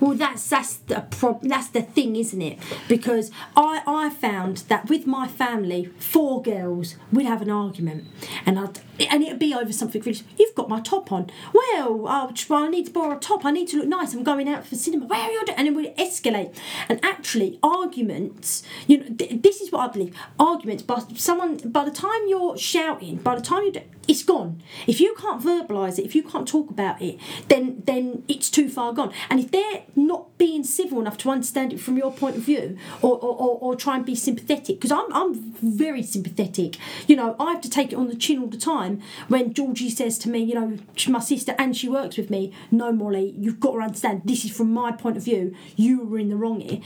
[0.00, 2.58] Well, that's that's the prob- that's the thing, isn't it?
[2.88, 8.04] Because I I found that with my family, four girls, we'd have an argument,
[8.46, 10.20] and I'd and it'd be over something really.
[10.38, 11.30] You've got my top on.
[11.52, 13.44] Well, oh, well, I need to borrow a top.
[13.44, 14.14] I need to look nice.
[14.14, 15.06] I'm going out for cinema.
[15.06, 15.44] Where are you?
[15.56, 16.56] And it would escalate.
[16.88, 18.62] And actually, arguments.
[18.86, 20.16] You know, th- this is what I believe.
[20.38, 20.82] Arguments.
[20.82, 24.62] But someone by the time you're shouting, by the time you do, it's gone.
[24.86, 28.68] If you can't verbalise it, if you can't talk about it, then then it's too
[28.68, 29.12] far gone.
[29.30, 32.78] And if they're not being civil enough to understand it from your point of view,
[33.02, 36.76] or or, or, or try and be sympathetic, because I'm I'm very sympathetic.
[37.06, 39.90] You know, I have to take it on the chin all the time when Georgie
[39.90, 42.52] says to me, you know, my sister and she works with me.
[42.70, 44.22] No, Molly, you've got to understand.
[44.24, 45.54] This is from my point of view.
[45.76, 46.80] You were in the wrong here.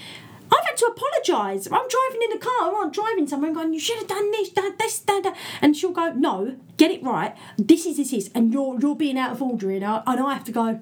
[0.54, 1.66] I've had to apologise.
[1.66, 4.50] I'm driving in a car I'm driving somewhere and going, you should have done this,
[4.50, 5.36] done this, done that.
[5.60, 7.34] And she'll go, no, get it right.
[7.56, 10.34] This is this is, and you're you're being out of order, and I, and I
[10.34, 10.80] have to go.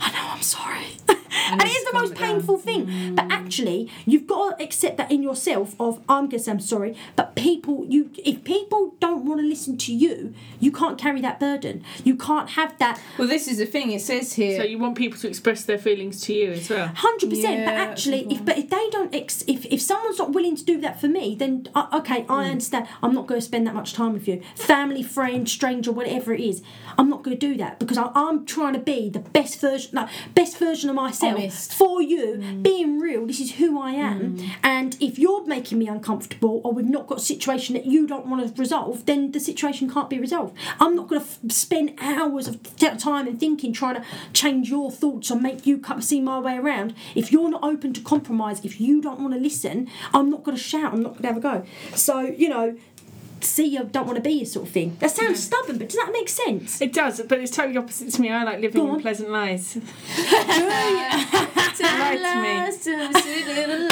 [0.00, 0.86] I know, I'm sorry.
[1.50, 2.28] And, it just is the most it down.
[2.28, 3.14] painful thing.
[3.14, 6.94] But actually, you've got to accept that in yourself of I'm gonna say I'm sorry.
[7.16, 11.40] But people you if people don't want to listen to you, you can't carry that
[11.40, 11.84] burden.
[12.04, 13.92] You can't have that Well, this is the thing.
[13.92, 14.58] It says here.
[14.58, 16.88] so you want people to express their feelings to you as well.
[16.94, 17.64] Hundred percent.
[17.64, 20.80] But actually, if but if they don't, ex- if if someone's not willing to do
[20.82, 22.88] that for me, then uh, okay, I understand.
[23.02, 26.40] I'm not going to spend that much time with you, family, friend, stranger, whatever it
[26.40, 26.62] is.
[26.98, 29.90] I'm not going to do that because I, I'm trying to be the best version,
[29.94, 31.72] no, best version of myself Honest.
[31.72, 32.36] for you.
[32.38, 32.62] Mm.
[32.62, 34.36] Being real, this is who I am.
[34.36, 34.50] Mm.
[34.62, 38.26] And if you're making me uncomfortable, or we've not got a situation that you don't
[38.26, 40.54] want to resolve, then the situation can't be resolved.
[40.78, 42.58] I'm not going to f- spend hours of
[42.98, 46.58] time and thinking, trying to change your thoughts or make you come see my way
[46.58, 46.94] around.
[47.14, 50.56] If you're not open to compromise, if you don't want to listen, I'm not going
[50.56, 50.92] to shout.
[50.92, 51.64] I'm not going to have a go.
[51.94, 52.76] So you know.
[53.42, 54.96] See, you don't want to be you sort of thing.
[55.00, 56.80] That sounds stubborn, but does that make sense?
[56.80, 58.30] It does, but it's totally opposite to me.
[58.30, 59.76] I like living in pleasant lies.
[61.82, 63.90] Lies to me, sweet little lies.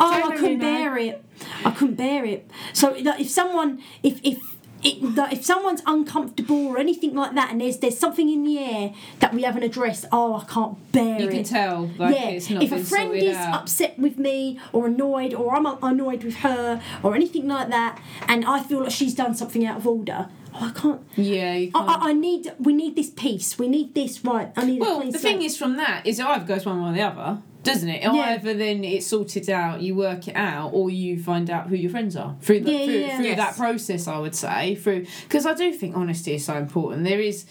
[0.00, 1.24] Oh, I couldn't bear it.
[1.64, 2.50] I couldn't bear it.
[2.72, 4.38] So like, if someone, if if
[4.82, 8.58] it, like, if someone's uncomfortable or anything like that, and there's there's something in the
[8.58, 11.20] air that we haven't addressed, oh, I can't bear You it.
[11.22, 13.62] You can tell, like, yeah, it's not if a friend is out.
[13.62, 18.44] upset with me or annoyed, or I'm annoyed with her, or anything like that, and
[18.44, 21.00] I feel like she's done something out of order, oh, I can't.
[21.16, 22.02] Yeah, you I, can't.
[22.02, 22.52] I, I need.
[22.58, 23.58] We need this peace.
[23.58, 24.24] We need this.
[24.24, 24.52] Right.
[24.56, 24.78] I need.
[24.78, 27.02] a Well, the thing is, from that, is it either goes one way or the
[27.02, 28.02] other, doesn't it?
[28.02, 28.10] Yeah.
[28.12, 31.90] Either then it's sorted out, you work it out, or you find out who your
[31.90, 33.16] friends are through the, Yeah, through, yeah.
[33.16, 33.36] through Yes.
[33.38, 34.08] that process.
[34.08, 37.04] I would say through because I do think honesty is so important.
[37.04, 37.44] There is,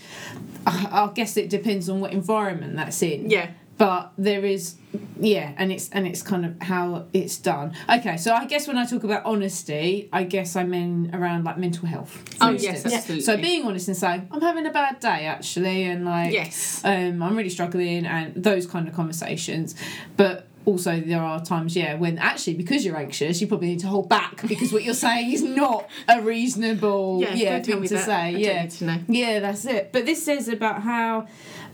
[0.67, 3.29] I I guess it depends on what environment that's in.
[3.29, 3.51] Yeah.
[3.81, 4.75] But there is,
[5.19, 7.73] yeah, and it's and it's kind of how it's done.
[7.89, 11.57] Okay, so I guess when I talk about honesty, I guess I mean around like
[11.57, 12.23] mental health.
[12.39, 13.21] Oh, yes, absolutely.
[13.21, 16.81] So being honest and saying I'm having a bad day actually, and like Yes.
[16.85, 19.73] um, I'm really struggling and those kind of conversations.
[20.15, 23.87] But also there are times yeah when actually because you're anxious you probably need to
[23.87, 28.05] hold back because what you're saying is not a reasonable Yeah, yeah, thing to that.
[28.05, 28.97] say I yeah need to know.
[29.07, 31.25] yeah that's it but this says about how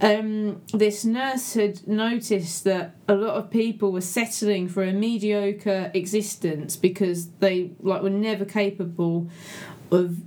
[0.02, 5.92] um, this nurse had noticed that a lot of people were settling for a mediocre
[5.94, 9.30] existence because they like were never capable
[9.92, 10.18] of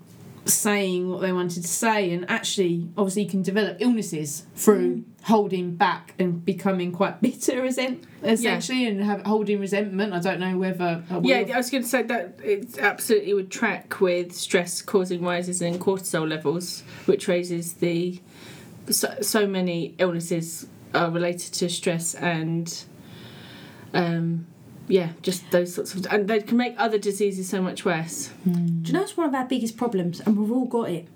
[0.46, 2.10] saying what they wanted to say.
[2.10, 8.04] And actually obviously you can develop illnesses through holding back and becoming quite bitter resent-
[8.24, 10.12] essentially and have holding resentment.
[10.12, 13.50] I don't know whether uh, Yeah, I was going to say that it absolutely would
[13.50, 18.20] track with stress causing rises in cortisol levels, which raises the
[18.88, 22.84] so, so many illnesses are related to stress and
[23.94, 24.46] um,
[24.88, 28.30] yeah, just those sorts of and they can make other diseases so much worse.
[28.44, 28.50] Do
[28.86, 31.06] you know it's one of our biggest problems, and we've all got it?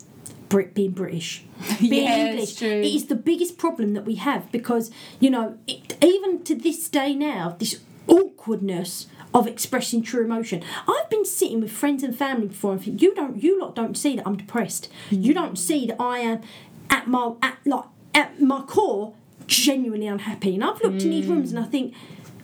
[0.49, 1.43] Brit being British,
[1.81, 2.51] being Yeah, English.
[2.51, 2.69] it's true.
[2.69, 6.89] It is the biggest problem that we have because you know, it, even to this
[6.89, 10.63] day now, this awkwardness of expressing true emotion.
[10.87, 13.97] I've been sitting with friends and family before and think, you don't, you lot don't
[13.99, 14.89] see that I'm depressed.
[15.11, 15.41] You Hmm.
[15.41, 16.41] don't see that I am
[16.91, 19.15] at my at like at my core
[19.47, 20.55] genuinely unhappy.
[20.55, 21.95] And I've looked in these rooms and I think.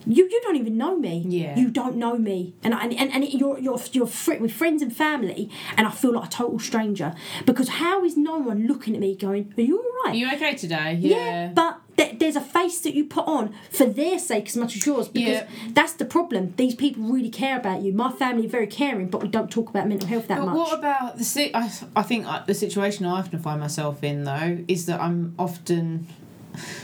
[0.07, 1.27] You, you don't even know me.
[1.29, 1.59] Yeah.
[1.59, 4.51] You don't know me, and I- and and, and it, you're you're you're fri with
[4.51, 8.67] friends and family, and I feel like a total stranger because how is no one
[8.67, 10.15] looking at me going, "Are you all right?
[10.15, 11.17] are you okay today yeah.
[11.17, 14.77] yeah, but th- there's a face that you put on for their sake as much
[14.77, 15.47] as yours because Yeah.
[15.73, 16.55] that's the problem.
[16.57, 17.93] These people really care about you.
[17.93, 20.57] My family are very caring, but we don't talk about mental health that But much.
[20.57, 24.25] what about the si- I, I think I- the situation I often find myself in
[24.25, 26.07] though is that I'm often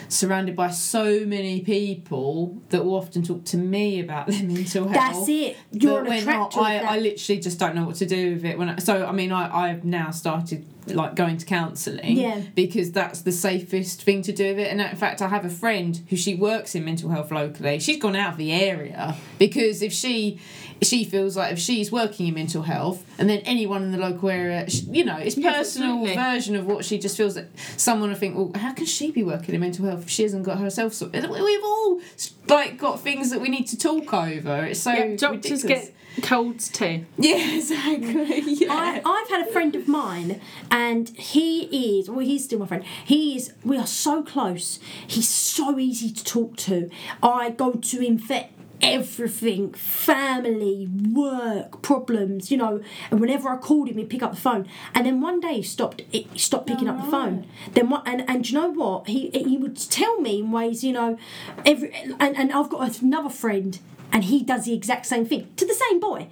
[0.09, 4.95] surrounded by so many people that will often talk to me about their mental health.
[5.17, 5.57] that's it.
[5.73, 6.61] You're an attractor.
[6.61, 6.77] I.
[6.79, 8.59] I literally just don't know what to do with it.
[8.59, 12.41] When I, so I mean I I've now started like going to counselling Yeah.
[12.55, 14.69] because that's the safest thing to do with it.
[14.71, 17.79] And in fact, I have a friend who she works in mental health locally.
[17.81, 20.41] She's gone out of the area because if she
[20.83, 24.29] she feels like if she's working in mental health and then anyone in the local
[24.29, 28.17] area, sh- you know, it's personal version of what she just feels that someone will
[28.17, 30.93] think, well, how can she be working in mental health if she hasn't got herself
[30.93, 31.29] sorted?
[31.31, 32.01] We've all
[32.49, 34.65] like got things that we need to talk over.
[34.67, 35.87] It's so yeah, doctors ridiculous.
[35.87, 37.07] get colds too.
[37.19, 38.41] Yeah, exactly.
[38.41, 38.73] Yeah.
[38.73, 42.85] I, I've had a friend of mine, and he is, well, he's still my friend.
[43.05, 44.79] He is, we are so close.
[45.07, 46.91] He's so easy to talk to.
[47.23, 48.45] I go to him for
[48.83, 52.83] everything family, work, problems, you know.
[53.11, 54.67] And whenever I called him, he'd pick up the phone.
[54.95, 57.47] And then one day he stopped, he stopped picking up the phone.
[57.73, 59.09] Then what, and, and do you know what?
[59.09, 61.19] He, he would tell me in ways, you know,
[61.65, 63.79] every, and, and I've got another friend
[64.13, 66.29] and he does the exact same thing to the same boy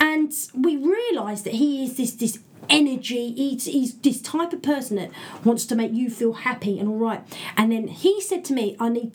[0.00, 3.32] and we realise that he is this this energy.
[3.32, 5.10] He's, he's this type of person that
[5.44, 7.22] wants to make you feel happy and all right.
[7.56, 9.12] And then he said to me i need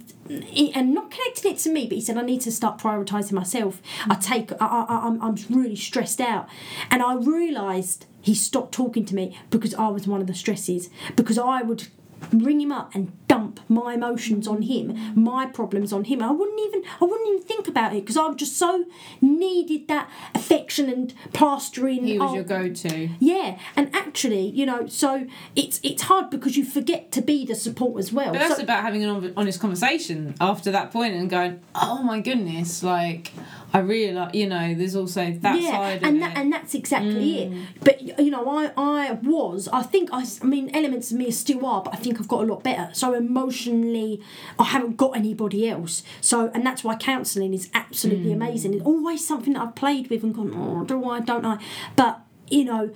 [0.73, 3.81] and not connecting it to me but he said i need to start prioritising myself.
[4.07, 6.47] I take I, I, I'm, I'm really stressed out.
[6.89, 10.89] And i realised he stopped talking to me because i was one of the stresses
[11.15, 11.87] because i would
[12.31, 16.21] ring him up and dump my emotions on him, my problems on him.
[16.21, 18.85] I wouldn't even I wouldn't even think about it because I'm just so
[19.21, 22.05] needed that affection and plastering.
[22.05, 23.09] he was oh, your go-to.
[23.19, 27.55] yeah, and actually, you know, so it's it's hard because you forget to be the
[27.55, 28.31] support as well.
[28.31, 32.19] But that's So- about having an honest conversation after that point and going, oh my
[32.19, 33.31] goodness, like
[33.75, 36.19] I realise, you know, there's also that yeah, side of and it.
[36.19, 37.63] that, and that's exactly Mm.
[37.63, 37.67] it.
[37.83, 41.65] But you know, I I was I think I, I mean elements of me still
[41.65, 42.89] are, but I think I've got a lot better.
[42.93, 44.21] So emotionally,
[44.59, 46.03] I haven't got anybody else.
[46.21, 48.33] So and that's why counselling is absolutely Mm.
[48.35, 48.73] amazing.
[48.75, 51.57] It's always something that I've played with and gone, oh, do I, don't I?
[51.95, 52.19] But
[52.53, 52.91] you know,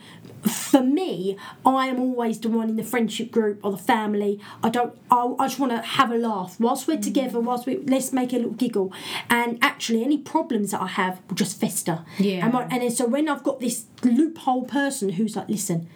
[0.72, 4.40] for me, I am always the one in the friendship group or the family.
[4.64, 4.94] I don't.
[5.12, 6.90] I, I just want to have a laugh whilst Mm.
[6.96, 7.40] we're together.
[7.40, 8.94] Whilst we let's make a little giggle.
[9.30, 12.06] And actually, any problems that I have will just fester.
[12.20, 12.44] Yeah.
[12.46, 15.88] And, my, and then so when I've got this loophole person who's like, listen.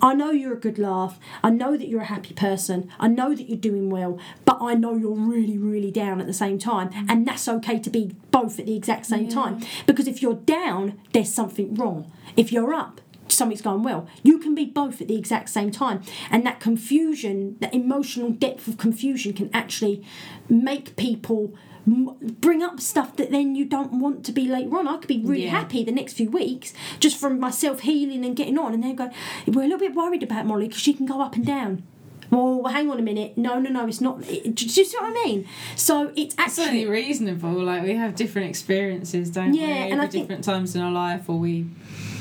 [0.00, 1.18] I know you're a good laugh.
[1.42, 2.90] I know that you're a happy person.
[2.98, 6.32] I know that you're doing well, but I know you're really, really down at the
[6.32, 6.90] same time.
[6.90, 7.10] Mm.
[7.10, 9.60] And that's okay to be both at the exact same time.
[9.86, 12.10] Because if you're down, there's something wrong.
[12.36, 14.06] If you're up, something's going well.
[14.22, 16.02] You can be both at the exact same time.
[16.30, 20.04] And that confusion, that emotional depth of confusion can actually
[20.48, 21.54] make people
[21.86, 24.88] bring up stuff that then you don't want to be later on.
[24.88, 25.50] I could be really Yeah.
[25.50, 29.10] happy the next few weeks just from myself healing and getting on, and then go,
[29.46, 31.82] we're a little bit worried about Molly because she can go up and down.
[32.28, 33.38] Well, hang on a minute.
[33.38, 34.20] No, no, no, it's not.
[34.28, 35.46] It, do you see what I mean?
[35.76, 36.84] So it's It's actually.
[36.86, 37.52] reasonable.
[37.52, 39.72] Like we have different experiences, don't Yeah, we?
[39.72, 41.66] and Over I think- different times in our life, or we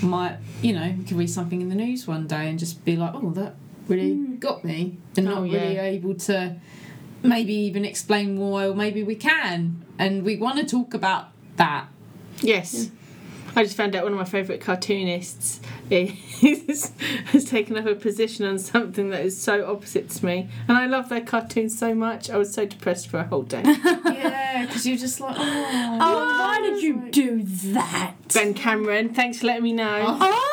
[0.03, 2.95] might, you know, we could read something in the news one day and just be
[2.95, 3.55] like, "Oh, that
[3.87, 4.35] really Hmm.
[4.35, 5.59] got me," and Oh, not yeah.
[5.61, 6.55] really able to
[7.25, 11.87] maybe even explain why, or maybe we can, and we want to talk about that.
[12.41, 12.89] Yes.
[13.57, 16.91] I just found out one of my favourite cartoonists is,
[17.27, 20.49] has taken up a position on something that is so opposite to me.
[20.67, 22.29] And I love their cartoons so much.
[22.29, 23.63] I was so depressed for a whole day.
[23.65, 28.15] yeah, because you're just like, oh, Oh, why did you do that?
[28.33, 30.03] ben Cameron, thanks for letting me know.
[30.05, 30.51] Oh!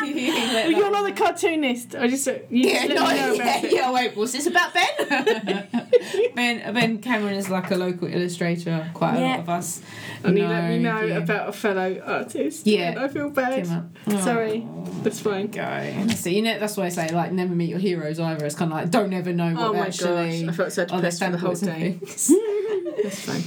[0.00, 1.94] Well, you're not the cartoonist.
[1.94, 3.72] I just you Yeah, just no, know yeah, about it.
[3.72, 3.92] yeah.
[3.92, 5.68] Wait, was this about Ben?
[6.34, 8.90] ben Ben Cameron is like a local illustrator.
[8.94, 9.26] Quite a Yeah.
[9.28, 9.82] lot of us.
[10.24, 11.16] And you let me know you.
[11.16, 12.66] about a fellow artist.
[12.66, 12.94] Yeah.
[12.98, 13.66] I feel bad.
[14.06, 14.18] Oh.
[14.20, 14.66] Sorry.
[15.02, 15.48] That's fine.
[15.48, 16.06] Go.
[16.14, 18.44] So you know that's why I say like never meet your heroes either.
[18.44, 20.40] It's kind of like don't ever know oh what Oh they my actually.
[20.46, 20.48] gosh.
[20.48, 21.98] I felt so depressed for the whole day.
[23.02, 23.44] That's fine.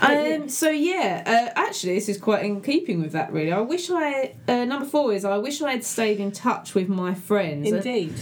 [0.00, 3.32] Um, so yeah, uh, actually, this is quite in keeping with that.
[3.32, 6.74] Really, I wish I uh, number four is I wish I had stayed in touch
[6.74, 7.72] with my friends.
[7.72, 8.14] Uh, Indeed.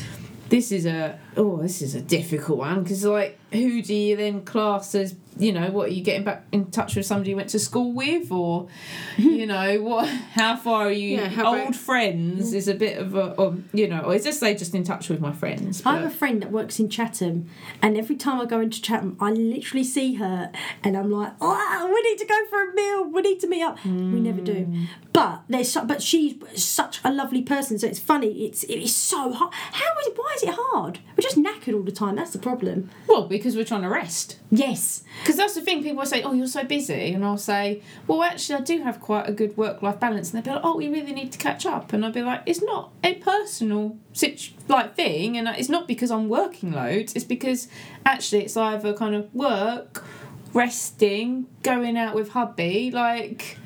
[0.48, 4.42] this is a oh, this is a difficult one because like, who do you then
[4.42, 5.14] class as?
[5.36, 7.92] You know, what are you getting back in touch with somebody you went to school
[7.92, 8.68] with, or
[9.16, 10.08] you know, what?
[10.08, 11.16] How far are you?
[11.16, 14.24] Yeah, how Old about- friends is a bit of a, or, you know, or is
[14.24, 15.82] this say just in touch with my friends?
[15.84, 17.48] I have a friend that works in Chatham,
[17.82, 21.90] and every time I go into Chatham, I literally see her, and I'm like, "Oh,
[21.92, 23.04] we need to go for a meal.
[23.10, 24.64] We need to meet up." We never do.
[24.64, 24.84] Hmm.
[25.12, 28.44] But there's, so, but she's such a lovely person, so it's funny.
[28.46, 29.52] It's it is so hard.
[29.54, 30.16] How is it?
[30.16, 30.98] Why is it hard?
[31.16, 32.16] We're just knackered all the time.
[32.16, 32.90] That's the problem.
[33.08, 34.38] well, because we're trying to rest.
[34.50, 35.02] Yes.
[35.24, 37.14] Because that's the thing, people say, oh, you're so busy.
[37.14, 40.34] And I'll say, well, actually, I do have quite a good work life balance.
[40.34, 41.94] And they'll be like, oh, we really need to catch up.
[41.94, 45.38] And I'll be like, it's not a personal situ- like thing.
[45.38, 47.14] And it's not because I'm working loads.
[47.14, 47.68] It's because
[48.04, 50.04] actually it's either kind of work,
[50.52, 52.90] resting, going out with hubby.
[52.90, 53.56] Like,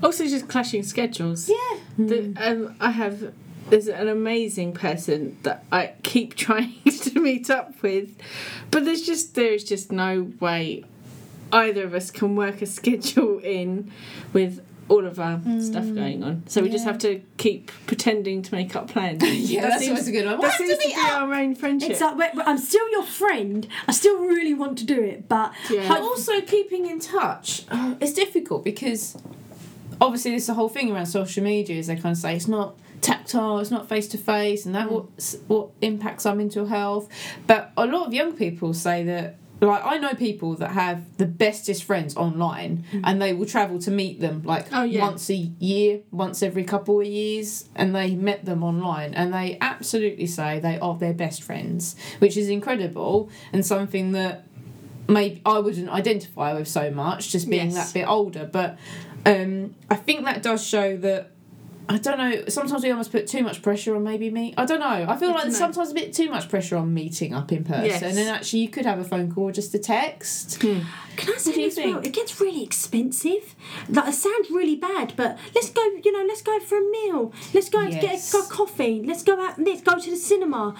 [0.00, 1.48] Also, just clashing schedules.
[1.48, 1.78] yeah.
[1.98, 3.32] The, um, I have
[3.70, 8.16] there's an amazing person that I keep trying to meet up with,
[8.70, 10.84] but there's just there is just no way
[11.52, 13.90] either of us can work a schedule in
[14.32, 16.42] with all of our stuff going on.
[16.46, 19.22] So we just have to keep pretending to make up plans.
[19.50, 20.32] Yeah, That that's seems- always a good one.
[20.32, 21.12] That We'll have to seems to meet be up.
[21.12, 21.90] our main friendship.
[21.90, 23.66] It's like we're- we're- I'm still your friend.
[23.86, 25.86] I still really want to do it, but Yeah.
[25.88, 29.14] But also keeping in touch, uh, it's difficult because
[30.00, 32.74] obviously there's the whole thing around social media is they kind of say it's not
[33.00, 35.06] tactile, it's not face to face, and that what
[35.46, 37.08] what impacts our mental health.
[37.46, 39.36] But a lot of young people say that.
[39.60, 43.90] Like I know people that have the bestest friends online, and they will travel to
[43.90, 45.00] meet them like Oh, yeah.
[45.00, 49.58] once a year, once every couple of years, and they met them online, and they
[49.60, 54.46] absolutely say they are their best friends, which is incredible and something that
[55.08, 57.90] maybe I wouldn't identify with so much, just being Yes.
[57.92, 58.48] that bit older.
[58.52, 58.78] But
[59.26, 61.32] um, I think that does show that.
[61.90, 62.44] I don't know.
[62.48, 64.52] Sometimes we almost put too much pressure on maybe me.
[64.58, 65.06] I don't know.
[65.08, 67.84] I feel I like sometimes a bit too much pressure on meeting up in person,
[67.86, 68.02] Yes.
[68.02, 70.60] and actually you could have a phone call or just a text.
[70.62, 70.80] Hmm.
[71.16, 71.98] Can I say What do you as well?
[71.98, 73.54] It gets really expensive.
[73.88, 75.82] Like it sounds really bad, but let's go.
[76.04, 77.32] You know, let's go for a meal.
[77.54, 79.02] Let's go to get a, a coffee.
[79.04, 79.58] Let's go out.
[79.58, 80.74] Let's go to the cinema.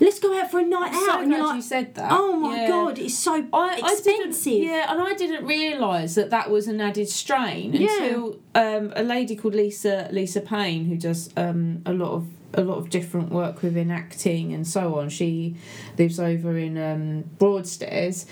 [0.00, 1.20] Let's go out for a night So out.
[1.22, 2.10] and glad like, you said that.
[2.10, 2.68] oh my Yeah.
[2.68, 4.44] god, it's so I, I expensive.
[4.44, 7.88] didn't, yeah, and I didn't realise that that was an added strain Yeah.
[8.02, 12.62] until um, a lady called Lisa Lisa Payne, who does um, a lot of a
[12.62, 15.08] lot of different work within acting and so on.
[15.08, 15.54] She
[15.98, 18.26] lives over in um, Broadstairs.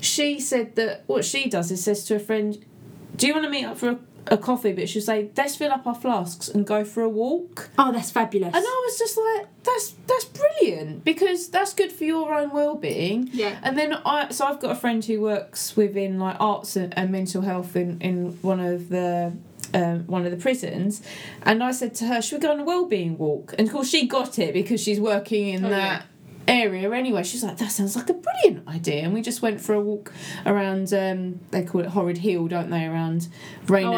[0.00, 2.58] She said that what she does is says to a friend,
[3.16, 3.98] "Do you want to meet up for a,
[4.28, 7.70] a coffee?" But she'll say, "Let's fill up our flasks and go for a walk."
[7.78, 8.54] Oh, that's fabulous.
[8.54, 13.30] And I was just like, "That's that's brilliant because that's good for your own well-being."
[13.32, 13.58] Yeah.
[13.62, 17.10] And then I, so I've got a friend who works within like arts and, and
[17.10, 19.32] mental health in, in one of the
[19.74, 21.02] um, one of the prisons,
[21.42, 23.88] and I said to her, "Should we go on a well-being walk?" And of course,
[23.88, 26.06] she got it because she's working in Oh, that
[26.48, 27.22] area anyway.
[27.24, 30.12] She's like, "That sounds like a brilliant idea," and we just went for a walk
[30.44, 30.92] around.
[30.92, 32.84] Um, they call it Horrid Hill, don't they?
[32.86, 33.28] Around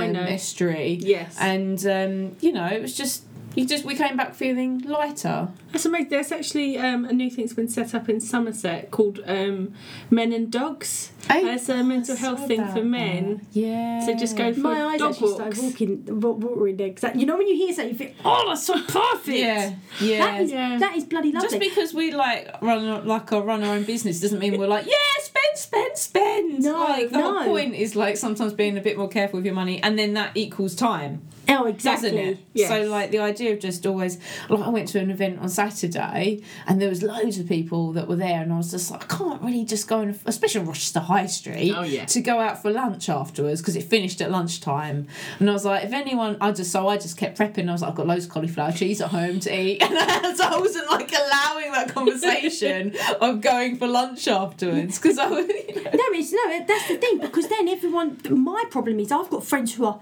[0.09, 0.23] Oh, know.
[0.23, 1.37] Estuary, Yes.
[1.41, 3.25] and um, you know, it was just.
[3.59, 5.49] You just we came back feeling lighter.
[5.73, 6.09] That's amazing.
[6.11, 9.75] There's actually um, a new thing that's been set up in Somerset called um,
[10.11, 11.13] Men and Dogs.
[11.29, 13.47] And it's a mental health thing for men.
[13.53, 14.05] Yeah.
[14.07, 15.59] So just go for my eyes dog actually walks.
[15.59, 16.89] started walking, wa- watering there.
[16.91, 19.37] 'cause that- you know when you hear something, you think, oh, that's so perfect.
[19.37, 20.19] Yeah, yeah.
[20.25, 20.79] That is, Yeah.
[20.79, 21.49] that is bloody lovely.
[21.49, 24.87] Just because we like run like or run our own business doesn't mean we're like
[24.87, 26.63] yeah spend spend spend.
[26.63, 27.35] No, like the no.
[27.41, 30.15] whole point is like sometimes being a bit more careful with your money, and then
[30.15, 31.21] that equals time.
[31.51, 32.11] Oh, exactly.
[32.11, 32.39] doesn't it?
[32.55, 32.69] Yes.
[32.69, 34.19] So like the idea of just always
[34.49, 38.09] like I went to an event on Saturday and there was loads of people that
[38.09, 40.67] were there and I was just like I can't really just go and especially on
[40.67, 42.05] Rochester High Street Oh, yeah.
[42.07, 45.07] to go out for lunch afterwards because it finished at lunchtime
[45.39, 47.83] and I was like if anyone I just so I just kept prepping I was
[47.83, 50.91] like I've got loads of cauliflower cheese at home to eat and so I wasn't
[50.91, 56.05] like allowing that conversation of going for lunch afterwards because I was you know, No,
[56.13, 56.65] it's no.
[56.67, 58.19] That's the thing because then everyone.
[58.31, 60.01] My problem is I've got friends who are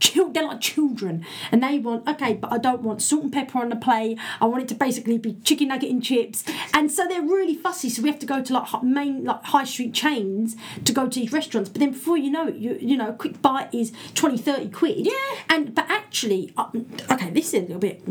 [0.00, 3.58] chil- They're like children, and they want okay, but I don't want salt and pepper
[3.58, 4.18] on the plate.
[4.40, 6.44] I want it to basically be chicken nugget and chips,
[6.74, 7.88] and so they're really fussy.
[7.88, 11.20] So we have to go to like main like high street chains to go to
[11.20, 11.70] these restaurants.
[11.70, 14.68] But then before you know it, you you know a quick bite is 20, 30
[14.70, 15.06] quid.
[15.06, 15.12] Yeah.
[15.48, 16.68] And but actually, uh,
[17.10, 18.02] okay, this is a little bit.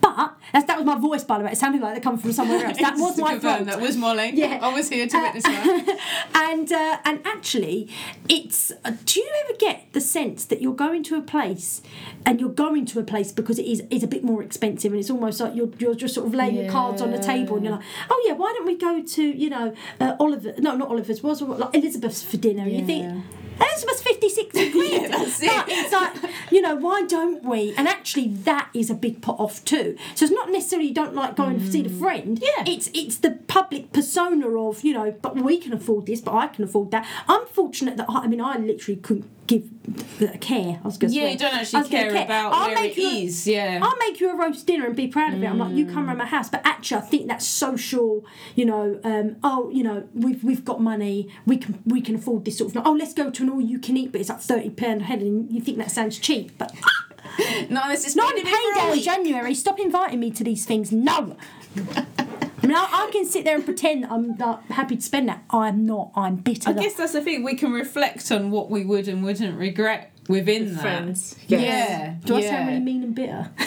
[0.00, 1.52] But that's, that was my voice, by the way.
[1.52, 2.78] It sounded like they come from somewhere else.
[2.82, 4.58] That was my confirm, that was Molly Yeah.
[4.60, 5.98] I was here to witness that
[6.34, 7.88] and uh, and actually,
[8.28, 8.72] it's.
[8.84, 11.82] Uh, do you ever get the sense that you're going to a place,
[12.26, 15.00] and you're going to a place because it is is a bit more expensive, and
[15.00, 17.64] it's almost like you're you're just sort of laying your cards on the table, and
[17.64, 19.66] you're like, oh yeah, why don't we go to you know
[20.00, 20.54] uh, Oliver?
[20.58, 21.22] No, not Oliver's.
[21.22, 22.62] Was like Elizabeth's for dinner?
[22.62, 22.86] And you Yeah.
[22.86, 23.24] think.
[23.60, 25.12] Elizabeth's 56 quid.
[25.12, 25.48] that's it.
[25.54, 26.16] But it's like,
[26.50, 27.74] you know, why don't we?
[27.76, 29.96] And actually, that is a big put off too.
[30.16, 32.40] So it's not necessarily you don't like going to see the friend.
[32.42, 32.64] Yeah.
[32.66, 36.46] It's it's the public persona of, you know, but we can afford this, but I
[36.48, 37.06] can afford that.
[37.28, 40.80] I'm fortunate that, I, I mean, I literally couldn't give care.
[40.82, 43.80] I was going to Yeah, you don't actually care about where it is, yeah.
[43.82, 45.46] I'll make you a roast dinner and be proud of it.
[45.46, 48.24] I'm like, you come around my house, but actually, I think that's social.
[48.54, 52.44] You know, um, oh, you know, we've we've got money, we can we can afford
[52.44, 52.86] this sort of.
[52.86, 55.04] Oh, let's go to an all you can eat, but it's like thirty pound a
[55.04, 56.72] head, and you think that sounds cheap, but
[57.70, 59.02] no this is not spending on it for a payday in.
[59.02, 59.54] January.
[59.54, 60.92] Stop inviting me to these things.
[60.92, 61.36] No.
[62.62, 65.42] I mean, I, I can sit there and pretend I'm like, happy to spend that.
[65.50, 66.12] I'm not.
[66.14, 66.70] I'm bitter.
[66.70, 67.42] I guess that's the thing.
[67.42, 70.80] We can reflect on what we would and wouldn't regret within that.
[70.80, 71.36] Friends.
[71.48, 71.58] Yeah.
[71.58, 72.24] Yes.
[72.24, 72.50] Do I yeah.
[72.50, 73.50] sound really mean and bitter?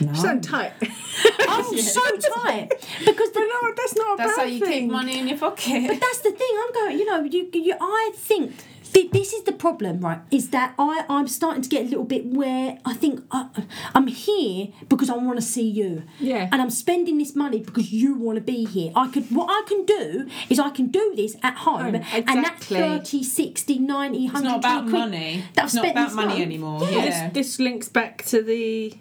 [0.00, 0.12] No.
[0.12, 0.72] Sound tight.
[1.48, 2.68] I'm so tight
[3.04, 4.82] because the, no, that's not a That's bad how you thing.
[4.84, 5.88] keep money in your pocket.
[5.88, 6.48] But that's the thing.
[6.62, 6.98] I'm going.
[7.00, 8.54] You know, you, you I think.
[8.86, 10.20] Thi- This is the problem, right?
[10.30, 13.48] Is that I, I'm starting to get a little bit where I think I,
[13.94, 16.04] I'm here because I want to see you.
[16.18, 16.48] Yeah.
[16.52, 18.92] And I'm spending this money because you want to be here.
[18.94, 21.76] I could, what I can do is I can do this at home.
[21.76, 22.04] Home, And
[22.44, 22.78] that exactly.
[22.78, 25.44] 30, 60, 90, 100 It's not about quid money.
[25.54, 26.40] that not about money month.
[26.40, 26.80] anymore.
[26.82, 27.04] Yeah.
[27.04, 27.30] Yeah.
[27.30, 28.96] This, this links back to the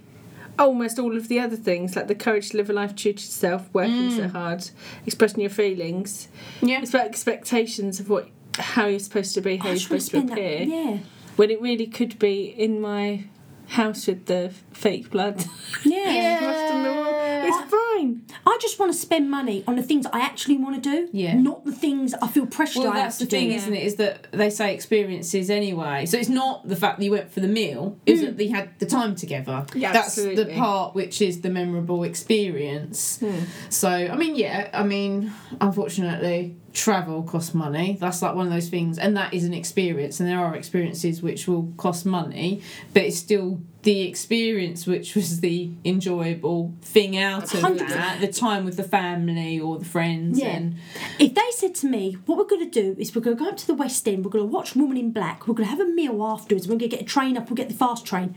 [0.58, 3.22] almost all of the other things like the courage to live a life true to
[3.22, 4.32] yourself, working so mm.
[4.32, 4.70] hard,
[5.06, 6.28] expressing your feelings.
[6.62, 6.82] Yeah.
[6.82, 10.18] It's about expectations of what how you're supposed to be, how I you're supposed to
[10.18, 10.62] spend that- appear.
[10.64, 10.97] Yeah.
[11.36, 13.26] When it really could be in my
[13.68, 15.45] house with the fake blood.
[15.84, 16.39] Yeah.
[16.41, 17.16] left on the wall.
[17.47, 18.22] It's fine.
[18.45, 21.36] I just want to spend money on the things I actually want to do, Yeah.
[21.36, 23.56] not the things I feel pressured Well, that's the thing, do.
[23.56, 23.84] isn't it?
[23.84, 26.06] Is that they say experiences anyway.
[26.06, 28.36] So it's not the fact that you went for the meal; it's hmm.
[28.36, 29.66] that you had the time together.
[29.76, 33.20] Yeah, that's the part which is the memorable experience.
[33.20, 33.41] Hmm.
[33.70, 35.32] So I mean, yeah, I mean,
[35.62, 37.98] unfortunately, travel costs money.
[38.00, 40.20] That's like one of those things, and that is an experience.
[40.20, 42.62] And there are experiences which will cost money,
[42.94, 47.78] but it's still the experience which was the enjoyable thing out of 100%.
[47.90, 50.40] that, the time with the family or the friends.
[50.40, 50.48] Yeah.
[50.48, 50.76] And
[51.20, 53.50] If they said to me, what we're going to do is we're going to go
[53.50, 55.70] up to the West End, we're going to watch Woman in Black, we're going to
[55.70, 58.06] have a meal afterwards, we're going to get a train up, we'll get the fast
[58.06, 58.36] train.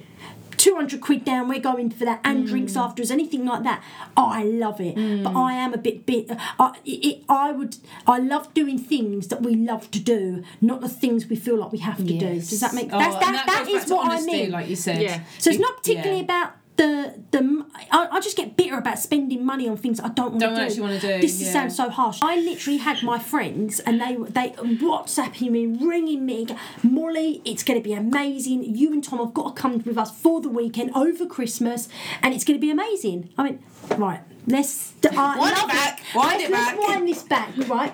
[0.59, 2.81] 200 quid down, we're going for that, and drinks Mm.
[2.85, 3.83] afterwards, anything like that.
[4.17, 4.95] I love it.
[5.25, 6.31] But I am a bit bit.
[6.59, 7.77] I, it, I would.
[8.07, 11.73] I love doing things that we love to do, not the things we feel like
[11.73, 12.15] we have to do.
[12.27, 12.51] Yes.
[12.51, 14.51] Does that make Oh, that's, that, that back is to what honesty, I mean.
[14.51, 15.01] like you said.
[15.03, 15.21] Yeah.
[15.39, 16.25] So it's Be- not particularly yeah.
[16.25, 17.67] about the the.
[17.93, 20.55] I, I just get bitter about spending money on things I don't want to Don't
[20.55, 20.67] to do.
[20.67, 21.53] actually wanna do, This yeah.
[21.53, 22.21] sounds so harsh.
[22.23, 26.47] I literally had my friends and they they WhatsApping me, ringing me,
[26.83, 28.63] Molly, it's going to be amazing.
[28.77, 31.89] You and Tom have got to come with us for the weekend over Christmas,
[32.23, 33.29] and it's going to be amazing.
[33.37, 33.59] I mean,
[33.97, 34.21] right.
[34.47, 36.89] Let's uh, Wind it back, wind let's, it let's back.
[36.89, 37.93] wind this back, right?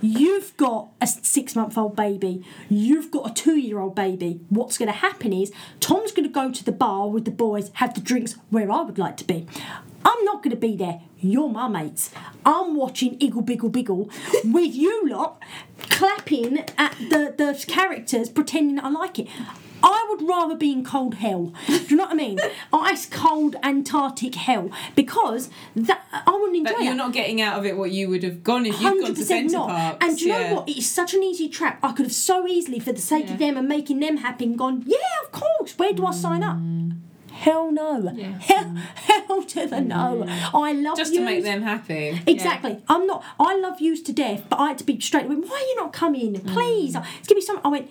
[0.00, 2.44] You've got a six month old baby.
[2.68, 4.40] You've got a two year old baby.
[4.48, 7.70] What's going to happen is Tom's going to go to the bar with the boys,
[7.74, 9.46] have the drinks where I would like to be.
[10.04, 11.02] I'm not going to be there.
[11.18, 12.10] You're my mates.
[12.46, 14.10] I'm watching Iggle Biggle Biggle
[14.52, 15.42] with you lot
[15.90, 19.28] clapping at the, the characters, pretending I like it.
[19.82, 21.52] I would rather be in cold hell.
[21.66, 22.38] Do you know what I mean?
[22.72, 26.96] Ice cold Antarctic hell because that I wouldn't enjoy But you're that.
[26.96, 29.52] not getting out of it what you would have gone if you'd gone to centre
[29.52, 29.68] not.
[29.68, 30.04] parks.
[30.06, 30.48] And do you yeah.
[30.50, 30.68] know what?
[30.68, 31.78] It's such an easy trap.
[31.82, 33.32] I could have so easily, for the sake Yeah.
[33.34, 34.82] of them and making them happy, and gone.
[34.86, 35.78] Yeah, of course.
[35.78, 36.56] Where do I sign up?
[36.56, 36.98] Mm.
[37.30, 38.12] Hell no.
[38.14, 38.38] Yeah.
[38.40, 40.24] Hell, hell to the no.
[40.52, 40.96] I love Mm.
[40.98, 41.20] Just you.
[41.20, 42.20] to make them happy.
[42.26, 42.82] Exactly.
[42.88, 43.24] I'm not.
[43.38, 45.26] I love yous to death, but I had to be straight.
[45.26, 46.34] Went, why are you not coming?
[46.40, 46.94] Please.
[46.96, 47.02] Mm.
[47.02, 47.60] Please, give me some.
[47.64, 47.90] I went.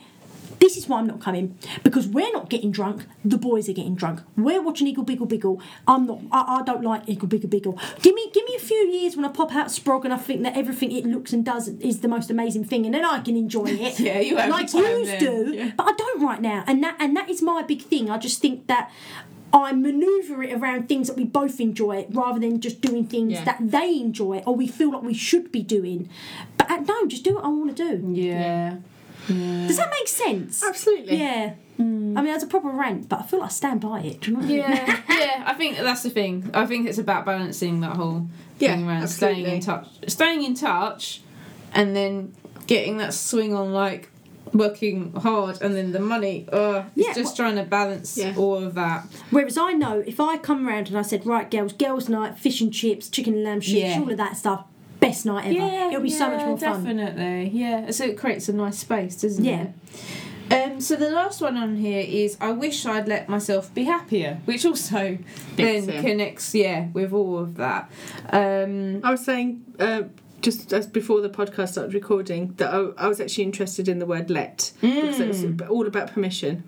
[0.60, 3.05] This is why I'm not coming because we're not getting drunk.
[3.24, 4.22] The boys are getting drunk.
[4.36, 5.62] We're watching Eagle Biggle Biggle.
[5.88, 6.20] I'm not.
[6.32, 8.01] I, I don't like Eagle Biggle Biggle.
[8.01, 10.43] Give me give me a few years when I pop out Sprog and I think
[10.43, 13.36] that everything it looks and does is the most amazing thing, and then I can
[13.38, 13.99] enjoy it.
[13.99, 15.53] Yeah, you have like yous do.
[15.53, 15.72] Yeah.
[15.78, 18.10] But I don't right now, and that and that is my big thing.
[18.10, 18.91] I just think that.
[19.51, 23.45] I manoeuvre it around things that we both enjoy rather than just doing things Yeah.
[23.45, 26.07] that they enjoy or we feel like we should be doing.
[26.55, 28.12] But uh, no, just do what I want to do.
[28.14, 28.76] Yeah.
[29.70, 30.63] Does that make sense?
[30.63, 31.17] Absolutely.
[31.17, 31.53] Yeah.
[31.80, 34.20] I mean, that's a proper rant, but I feel like I stand by it.
[34.22, 34.57] Do you know what I mean?
[34.59, 35.43] Yeah, yeah.
[35.47, 36.49] I think that's the thing.
[36.53, 38.28] I think it's about balancing that whole
[38.59, 41.22] Yeah, thing around staying in touch, staying in touch,
[41.74, 42.34] and then
[42.67, 44.09] getting that swing on like
[44.53, 46.47] working hard, and then the money.
[46.51, 48.34] Uh, it's Yeah, just well- trying to balance Yeah.
[48.36, 49.05] all of that.
[49.30, 52.59] Whereas I know if I come around and I said, right, girls, girls' night, fish
[52.59, 53.99] and chips, chicken and lamb sheets, Yeah.
[54.01, 54.65] all of that stuff,
[55.00, 55.88] best night ever.
[55.89, 56.84] It'll be so much more fun.
[56.84, 57.91] Definitely, yeah.
[57.91, 59.68] So it creates a nice space, doesn't Yeah.
[59.68, 59.74] it?
[60.52, 64.39] Um, so the last one on here is I wish I'd let myself be happier,
[64.45, 65.20] which also
[65.56, 67.89] then Fits connects, yeah, with all of that.
[68.32, 70.04] Um, I was saying uh,
[70.41, 74.08] just as before the podcast started recording that I, I was actually interested in the
[74.08, 76.64] word "let" because it's all about permission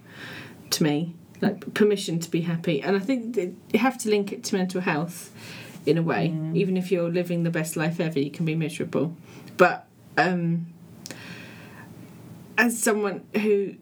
[0.70, 4.44] to me, like permission to be happy, and I think you have to link it
[4.44, 5.32] to mental health
[5.86, 6.28] in a way.
[6.54, 9.16] Even if you're living the best life ever, you can be miserable.
[9.58, 10.68] But um,
[12.58, 13.76] as someone who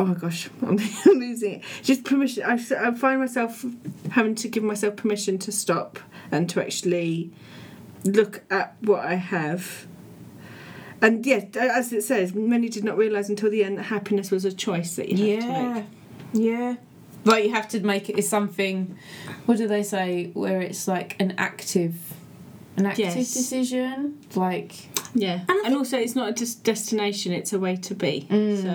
[0.00, 1.62] oh my gosh, I'm losing it.
[1.82, 2.42] Just permission.
[2.44, 3.64] I, I find myself
[4.10, 5.98] having to give myself permission to stop
[6.32, 7.30] and to actually
[8.04, 9.86] look at what I have.
[11.02, 14.44] And yes, as it says, many did not realise until the end that happiness was
[14.44, 15.84] a choice that you to yeah, make.
[16.32, 16.76] yeah.
[17.24, 18.96] But you have to make it is something.
[19.46, 20.30] What do they say?
[20.34, 21.94] Where it's like an active,
[22.76, 23.34] an active Yes.
[23.34, 24.18] decision.
[24.34, 28.26] Like Yeah, I and, also it's not a just destination; it's a way to be.
[28.30, 28.62] Mm.
[28.62, 28.68] So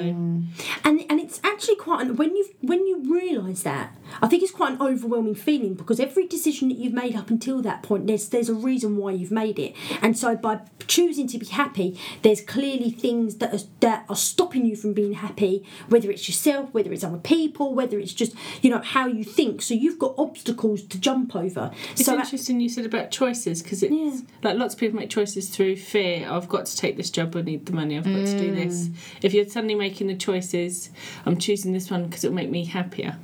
[0.83, 4.51] and and it's actually quite an, when you when you realise that I think it's
[4.51, 8.29] quite an overwhelming feeling because every decision that you've made up until that point there's
[8.29, 12.41] there's a reason why you've made it and so by choosing to be happy there's
[12.41, 16.91] clearly things that are, that are stopping you from being happy whether it's yourself whether
[16.93, 20.83] it's other people whether it's just you know how you think so you've got obstacles
[20.83, 24.21] to jump over it's so interesting you said about choices because it's Yeah.
[24.43, 26.27] like lots of people make choices through fear.
[26.29, 27.35] I've got to take this job.
[27.35, 27.97] I need the money.
[27.97, 28.87] I've got to do this.
[28.87, 28.95] Mm.
[29.21, 30.89] If you're suddenly making the choices,
[31.25, 33.17] I'm choosing this one because it'll make me happier.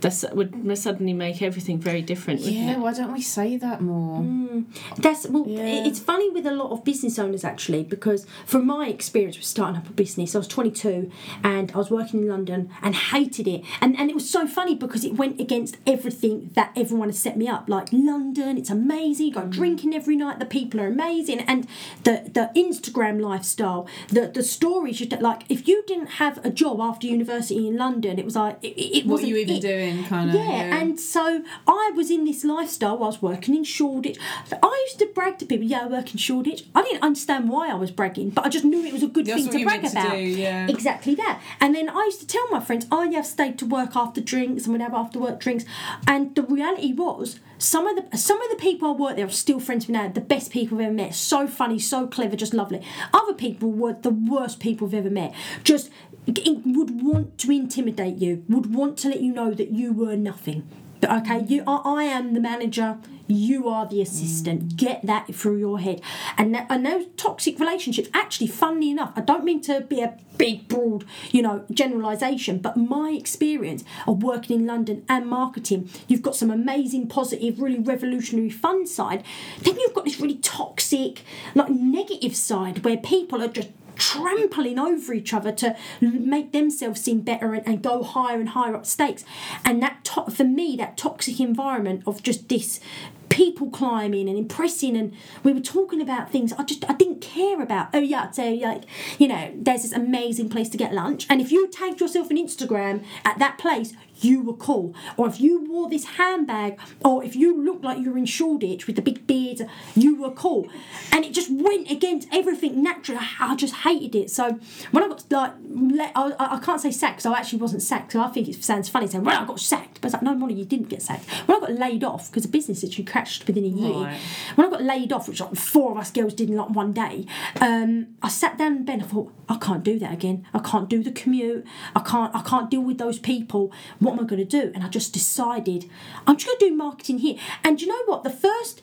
[0.00, 2.40] That would suddenly make everything very different.
[2.40, 2.78] yeah, it?
[2.78, 4.20] why don't we say that more?
[4.20, 4.66] Mm.
[4.98, 5.44] That's well.
[5.46, 5.86] Yeah.
[5.86, 9.76] It's funny with a lot of business owners actually because from my experience with starting
[9.80, 11.10] up a business, I was 22
[11.42, 14.74] and I was working in London and hated it, and and it was so funny
[14.74, 17.68] because it went against everything that everyone has set me up.
[17.68, 19.26] Like London, it's amazing.
[19.26, 19.50] You go mm.
[19.50, 20.38] drinking every night.
[20.38, 21.66] The people are amazing, and
[22.04, 25.00] the the Instagram lifestyle, the the stories.
[25.00, 28.58] You like if you didn't have a job after university in London, it was like
[28.62, 29.62] it, it What wasn't you even it.
[29.62, 30.36] doing, kind of?
[30.36, 32.94] Yeah, and so I was in this lifestyle.
[32.96, 34.18] I was working in Shoreditch.
[34.62, 37.70] I used to brag to people, "Yeah, I work in Shoreditch." I didn't understand why
[37.70, 39.82] I was bragging, but I just knew it was a good That's thing to brag
[39.82, 40.12] meant to about.
[40.12, 40.68] do, yeah.
[40.68, 41.40] Exactly that.
[41.60, 44.20] And then I used to tell my friends, "Oh, yeah, I've stayed to work after
[44.20, 45.64] drinks and would have after work drinks."
[46.06, 49.30] And the reality was, some of the some of the people I worked there are
[49.30, 50.08] still friends with me now.
[50.08, 51.14] The best people I've ever met.
[51.14, 52.82] So funny, so clever, just lovely.
[53.14, 55.32] Other people were the worst people I've ever met.
[55.64, 55.90] Just
[56.26, 58.44] would want to intimidate you.
[58.48, 60.68] Would want to let you know that you were nothing.
[61.04, 62.98] Okay, you I, I am the manager.
[63.28, 64.76] You are the assistant.
[64.76, 66.00] Get that through your head.
[66.38, 68.08] And that, and those toxic relationships.
[68.14, 72.76] Actually, funnily enough, I don't mean to be a big, broad, you know, generalisation, but
[72.76, 78.50] my experience of working in London and marketing, you've got some amazing, positive, really revolutionary,
[78.50, 79.24] fun side.
[79.62, 81.22] Then you've got this really toxic,
[81.54, 87.20] like negative side where people are just trampling over each other to make themselves seem
[87.20, 89.24] better and, and go higher and higher up stakes.
[89.64, 92.80] And that, to- for me, that toxic environment of just this
[93.28, 97.60] people climbing and impressing and we were talking about things I just I didn't care
[97.60, 98.84] about oh yeah so like
[99.18, 102.36] you know there's this amazing place to get lunch and if you tagged yourself on
[102.36, 104.94] Instagram at that place you were cool.
[105.16, 108.86] Or if you wore this handbag or if you looked like you were in Shoreditch
[108.86, 110.68] with the big beard you were cool.
[111.12, 114.30] And it just went against everything naturally I just hated it.
[114.30, 114.58] So
[114.90, 118.12] when I got like let, I, I can't say sacked because I actually wasn't sacked.
[118.12, 120.00] So I think it sounds funny saying well I got sacked.
[120.00, 121.28] But it's like no Molly you didn't get sacked.
[121.46, 124.04] When I got laid off because the business actually crashed within a year.
[124.06, 124.20] Right.
[124.54, 126.92] when I got laid off which like four of us girls did in like one
[126.92, 127.26] day
[127.60, 130.46] um, I sat down in bed and I thought I can't do that again.
[130.52, 131.64] I can't do the commute.
[131.94, 133.72] I can't I can't deal with those people
[134.06, 135.90] what am I going to do and I just decided
[136.26, 138.82] I'm just going to do marketing here and you know what the first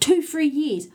[0.00, 0.88] two three years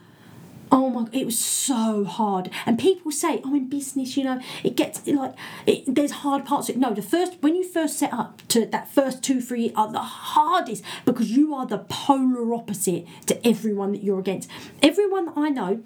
[0.72, 1.08] Oh my!
[1.12, 5.34] It was so hard, and people say, "Oh, in business, you know, it gets like
[5.66, 9.22] it, there's hard parts." No, the first when you first set up to that first
[9.22, 14.20] two three are the hardest because you are the polar opposite to everyone that you're
[14.20, 14.48] against.
[14.80, 15.82] Everyone that I know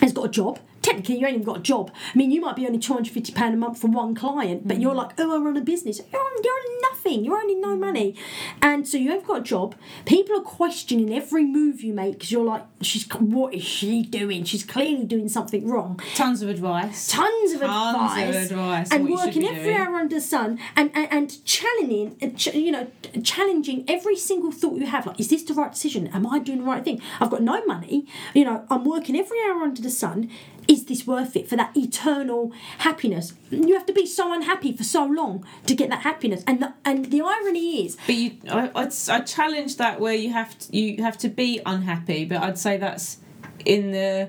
[0.00, 0.58] has got a job.
[0.88, 1.90] Technically, you ain't even got a job.
[2.14, 4.66] I mean, you might be only two hundred fifty pound a month for one client,
[4.66, 6.00] but you're like, oh, I run a business.
[6.12, 7.24] You're on, you're on nothing.
[7.24, 8.14] You're earning no money,
[8.62, 9.74] and so you have got a job.
[10.06, 14.44] People are questioning every move you make because you're like, she's what is she doing?
[14.44, 16.00] She's clearly doing something wrong.
[16.14, 17.08] Tons of advice.
[17.08, 21.12] Tons of Tons of advice, advice, and working every hour under the sun, and and,
[21.12, 22.86] and challenging, uh, you know,
[23.22, 25.06] challenging every single thought you have.
[25.06, 26.06] Like, is this the right decision?
[26.08, 27.00] Am I doing the right thing?
[27.20, 28.06] I've got no money.
[28.34, 30.30] You know, I'm working every hour under the sun.
[30.68, 33.32] Is this worth it for that eternal happiness?
[33.50, 36.74] You have to be so unhappy for so long to get that happiness, and the
[36.84, 40.76] and the irony is, But you, I, I'd, I challenge that where you have to,
[40.76, 43.16] you have to be unhappy, but I'd say that's
[43.64, 44.28] in the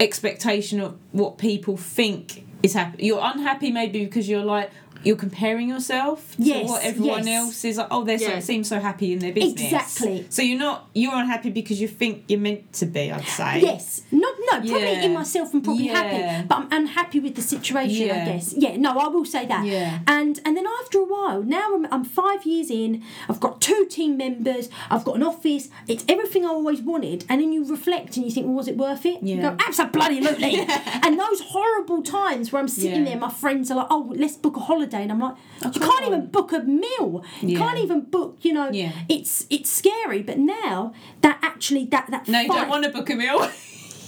[0.00, 3.06] expectation of what people think is happy.
[3.06, 4.70] You're unhappy maybe because you're like
[5.06, 7.44] you're comparing yourself to what everyone yes.
[7.44, 7.86] else is like.
[7.90, 8.40] Oh, they so, Yeah.
[8.40, 9.62] seem so happy in their business.
[9.72, 10.26] Exactly.
[10.30, 13.12] So you're not you're unhappy because you think you're meant to be.
[13.12, 13.60] I'd say.
[13.60, 15.02] Yes, not no, probably Yeah.
[15.02, 16.02] in myself I'm probably Yeah.
[16.02, 18.10] happy, but I'm unhappy with the situation.
[18.10, 18.54] I guess.
[18.56, 19.64] Yeah, no, I will say that.
[19.66, 19.98] Yeah.
[20.06, 23.02] And and then after a while, now I'm, I'm five years in.
[23.28, 24.68] I've got two team members.
[24.90, 25.68] I've got an office.
[25.88, 27.24] It's everything I always wanted.
[27.28, 29.18] And then you reflect and you think, well, was it worth it?
[29.22, 29.34] Yeah.
[29.36, 29.50] You Yeah.
[29.50, 30.66] go, absolutely.
[31.04, 33.10] and those horrible times where I'm sitting Yeah.
[33.12, 36.02] there, my friends are like, oh, let's book a holiday, and I'm like, you can't
[36.02, 36.06] on.
[36.08, 37.24] even book a meal.
[37.40, 37.58] You Yeah.
[37.58, 38.38] can't even book.
[38.42, 38.92] You know, Yeah.
[39.08, 40.22] it's it's scary.
[40.22, 40.92] But now
[41.22, 43.50] that actually that that No, you don't want to book a meal.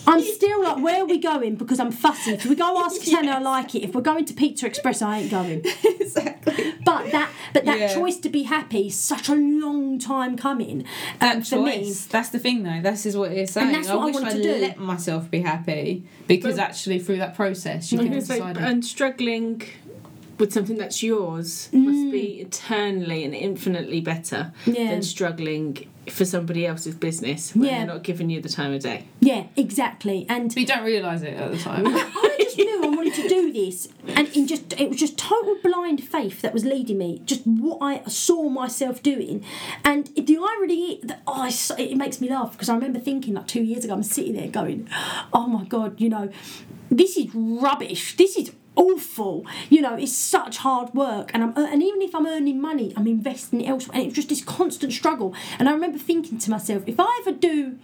[0.09, 1.57] I'm still like, where are we going?
[1.57, 2.33] Because I'm fussy.
[2.33, 3.83] If we go ask Tanya, I like it.
[3.85, 5.63] If we're going to Pizza Express, I ain't going.
[5.85, 6.75] exactly.
[6.85, 7.95] But that, but that Yeah.
[7.95, 10.81] choice to be happy such a long time coming.
[10.81, 10.87] Um,
[11.21, 12.07] That for me, choice.
[12.07, 12.81] That's the thing, though.
[12.83, 13.67] This is what it's saying.
[13.69, 14.61] And that's what I wish wanted I'd to do.
[14.63, 18.57] let myself be happy because But- actually through that process you can was gonna decide.
[18.67, 19.63] and struggling
[20.39, 22.13] with something that's yours must Mm.
[22.13, 24.91] be eternally and infinitely better Yeah.
[24.91, 25.77] than struggling
[26.11, 27.79] for somebody else's business when Yeah.
[27.79, 29.05] they're not giving you the time of day.
[29.21, 30.27] yeah, exactly.
[30.29, 31.85] And but you don't realise it at the time.
[31.87, 35.57] I just knew I wanted to do this, and in just it was just total
[35.63, 37.23] blind faith that was leading me.
[37.25, 39.45] Just what I saw myself doing,
[39.85, 43.35] and the irony that oh, I s- it makes me laugh because I remember thinking
[43.35, 44.89] like two years ago, I'm sitting there going,
[45.33, 46.31] oh my god, you know,
[46.91, 48.17] this is rubbish.
[48.17, 49.45] This is awful.
[49.69, 52.95] You know, it's such hard work, and I'm uh, and even if I'm earning money,
[52.97, 55.35] I'm investing it elsewhere, and it's just this constant struggle.
[55.59, 57.77] And I remember thinking to myself, if I ever do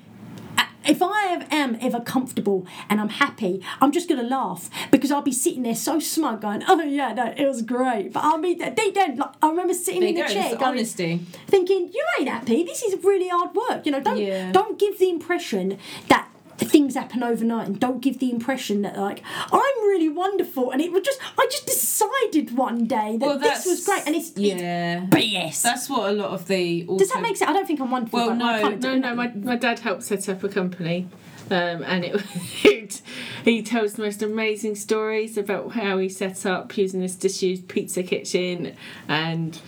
[0.57, 5.23] uh, if I am ever comfortable and I'm happy, I'm just gonna laugh because I'll
[5.23, 8.55] be sitting there so smug, going, "Oh yeah, no, it was great." But I'll be
[8.55, 11.21] deep down, like I remember sitting in the chair, It's going, honesty.
[11.49, 12.63] thinking, "You ain't happy.
[12.65, 14.53] This is really hard work." You know, don't Yeah.
[14.53, 15.79] don't give the impression
[16.09, 16.29] that
[16.65, 20.71] things happen overnight, and don't give the impression that like I'm really wonderful.
[20.71, 24.15] And it was just, I just decided one day that Well, this was great, and
[24.15, 25.07] it's it's Yeah.
[25.07, 25.63] BS.
[25.63, 26.85] That's what a lot of the.
[26.99, 27.49] Does that make sense?
[27.51, 28.19] I don't think I'm wonderful.
[28.19, 31.09] Well, but no, No, no, my, my dad helped set up a company.
[31.51, 32.23] Um, and it,
[32.65, 33.03] it
[33.45, 38.03] he tells the most amazing stories about how he set up using this disused pizza
[38.03, 38.75] kitchen
[39.09, 39.61] and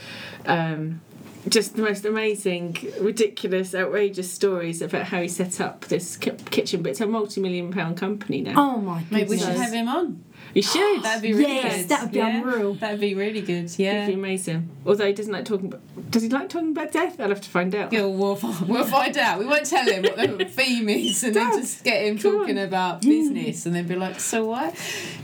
[0.47, 1.03] um,
[1.49, 6.83] just the most amazing, ridiculous, outrageous stories about how he set up this ki- kitchen.
[6.83, 8.55] But it's a multi-million pound company now.
[8.57, 9.11] Oh my goodness.
[9.13, 10.23] Maybe we should have him on.
[10.55, 11.03] You should.
[11.03, 11.89] That'd be really Yes, good.
[11.91, 12.75] that would be Yeah, unreal.
[12.75, 13.71] That'd be really good.
[13.79, 14.07] Yeah, It'd Yeah.
[14.07, 14.69] be amazing.
[14.87, 15.67] Although he doesn't like talking.
[15.67, 17.21] About, does he like talking about death?
[17.21, 17.93] I'll have to find out.
[17.93, 19.39] Yeah, we'll, fi- we'll find out.
[19.39, 22.65] We won't tell him what the theme is, and then just get him talking on.
[22.65, 24.75] about business, and then be like, "So what?"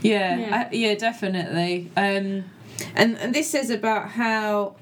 [0.01, 0.67] Yeah, Yeah.
[0.71, 1.89] I- yeah, definitely.
[1.97, 2.43] Um,
[2.95, 4.75] and and this says about how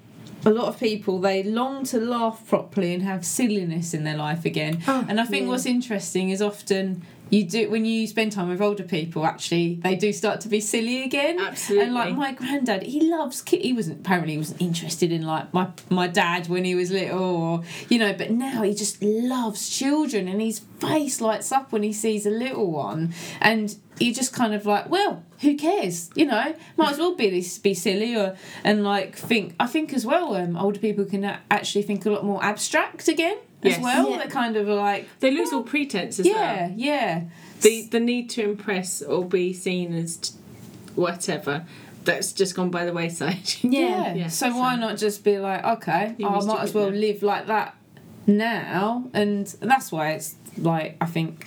[0.45, 4.45] a lot of people they long to laugh properly and have silliness in their life
[4.45, 4.81] again.
[4.87, 5.49] Oh, and I think yeah.
[5.49, 7.03] what's interesting is often.
[7.31, 9.25] You do when you spend time with older people.
[9.25, 11.39] Actually, they do start to be silly again.
[11.39, 11.85] Absolutely.
[11.85, 15.53] And like my granddad, he loves ki He wasn't apparently he wasn't interested in like
[15.53, 18.13] my my dad when he was little, or you know.
[18.13, 22.29] But now he just loves children, and his face lights up when he sees a
[22.29, 26.09] little one, and you just kind of like, well, who cares?
[26.15, 29.55] You know, might as well be this be silly or and like think.
[29.57, 33.37] I think as well, um, older people can actually think a lot more abstract again
[33.63, 33.81] as Yes.
[33.81, 34.09] well.
[34.09, 34.17] Yeah.
[34.17, 36.35] They're kind of like, They lose all pretense as well.
[36.35, 37.21] yeah, yeah.
[37.61, 40.33] the the need to impress or be seen as t-
[40.95, 41.65] whatever
[42.03, 43.79] that's just gone by the wayside Yeah.
[43.81, 44.13] Yeah.
[44.15, 47.45] Yeah, So why not just be like, okay, You I might as well live like
[47.47, 47.75] that
[48.37, 51.45] now, and that's why it's like I think,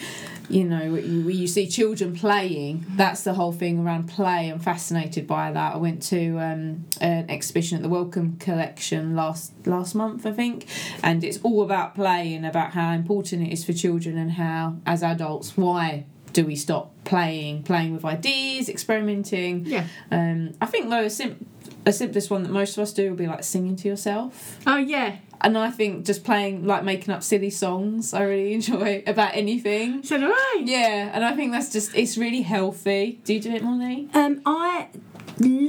[0.48, 4.48] you know, when you see children playing, that's the whole thing around play.
[4.48, 5.74] I'm fascinated by that.
[5.74, 10.66] I went to um, an exhibition at the Wellcome Collection last last month, I think,
[11.02, 14.76] and it's all about play and about how important it is for children and how,
[14.86, 19.64] as adults, why do we stop playing, playing with ideas, experimenting?
[19.66, 19.86] Yeah.
[20.10, 21.46] Um, I think though a, sim-
[21.86, 24.58] a simplest one that most of us do will be like singing to yourself.
[24.66, 25.16] Oh yeah.
[25.40, 30.02] And I think just playing like making up silly songs I really enjoy about anything.
[30.02, 30.62] So do I.
[30.64, 33.20] Yeah, and I think that's just it's really healthy.
[33.24, 34.08] Do you do it, Molly?
[34.14, 34.88] Um, I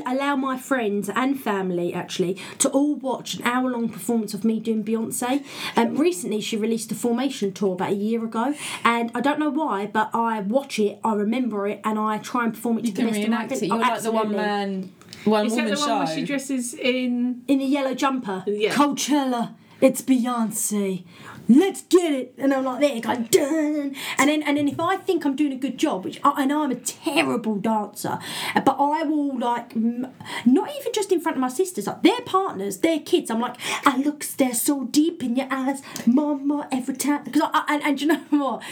[0.06, 4.60] allow my friends and family actually to all watch an hour long performance of me
[4.60, 5.44] doing Beyonce.
[5.76, 8.54] Um, recently, she released a formation tour about a year ago,
[8.84, 12.44] and I don't know why, but I watch it, I remember it, and I try
[12.46, 13.68] and perform it You to the can best of my ability.
[13.68, 14.92] You're Oh, like the one man,
[15.26, 15.98] one Is that woman the one show.
[15.98, 17.44] where she dresses in?
[17.48, 18.44] in a yellow jumper.
[18.48, 18.74] Yeah.
[18.74, 19.54] Coachella.
[19.82, 21.04] It's Beyonce.
[21.48, 24.98] Let's get it, and I'm like there, going dun, and then and then if I
[24.98, 28.18] think I'm doing a good job, which I, know I'm a terrible dancer,
[28.56, 32.78] but I will like not even just in front of my sisters, like their partners,
[32.80, 33.30] their kids.
[33.30, 37.44] I'm like, ah, I look stare so deep in your eyes, mama, every time because
[37.44, 38.64] I, I- and and you know what,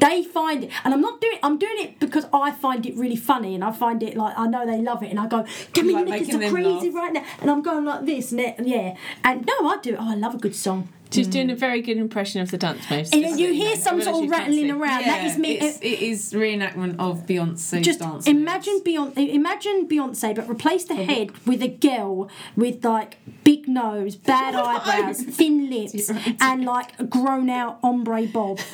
[0.00, 3.16] they find it, and I'm not doing, I'm doing it because I find it really
[3.16, 5.86] funny, and I find it like I know they love it, and I go, come
[5.88, 6.94] You in, like like, it's so crazy laugh.
[6.94, 9.96] right now, and I'm going like this, and, it, and yeah, and no, I do.
[9.98, 10.88] Oh, I love a good song.
[11.10, 11.32] She's mm.
[11.32, 13.10] doing a very good impression of the dance moves.
[13.12, 15.04] And you hear some sort of rattling around.
[15.04, 15.58] that is me.
[15.58, 18.26] It's, uh, it is reenactment of Beyonce's just dance.
[18.26, 24.16] imagine Beyonce, imagine Beyonce, but replace the head with a girl with like big nose,
[24.16, 28.60] bad eyebrows, thin lips, and like a grown out ombre bob.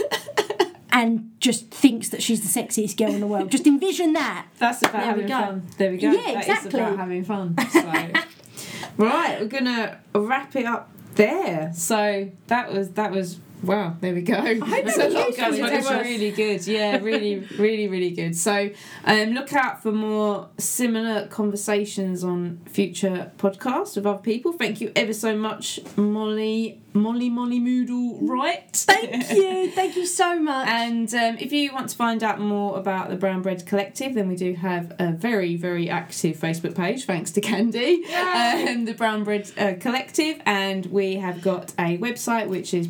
[0.97, 3.51] And just thinks that she's the sexiest girl in the world.
[3.51, 4.47] Just envision that.
[4.61, 5.66] That's about There having fun.
[5.76, 6.12] There we go.
[6.12, 6.80] Yeah, That is exactly.
[6.80, 7.57] about having fun.
[7.72, 7.80] So.
[8.99, 11.73] right, we're gonna wrap it up there.
[11.75, 13.97] So that was that was wow.
[14.01, 14.35] There we go.
[14.35, 15.73] hope There's that a lot was going on.
[15.73, 16.67] It's really good.
[16.67, 18.37] Yeah, really, really, really good.
[18.37, 18.71] So
[19.05, 24.53] um, look out for more similar conversations on future podcasts with other people.
[24.53, 26.81] Thank you ever so much, Molly.
[26.97, 28.71] Molly, Molly Moodle, right?
[28.73, 29.71] Thank you.
[29.75, 30.69] Thank you so much.
[30.69, 34.29] And um, if you want to find out more about the Brown Bread Collective, then
[34.29, 39.25] we do have a very, very active Facebook page, thanks to Candy, um, the Brown
[39.25, 40.41] Bread uh, Collective.
[40.47, 42.87] And we have got a website which is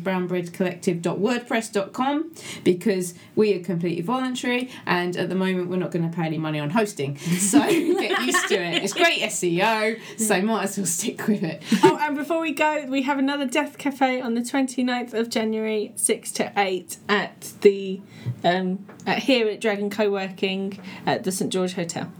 [0.65, 2.31] brownbreadcollective.wordpress.com
[2.63, 6.37] because we are completely voluntary and at the moment we're not going to pay any
[6.37, 7.17] money on hosting.
[7.45, 8.83] So get used to it.
[8.83, 11.61] It's great SEO, so might as well stick with it.
[11.83, 15.93] oh, and before we go, we have another Death Cafe on the 29th of January,
[15.95, 18.01] 6 to 8 at the
[18.43, 22.11] um, at here at Dragon Co-working at the St George Hotel.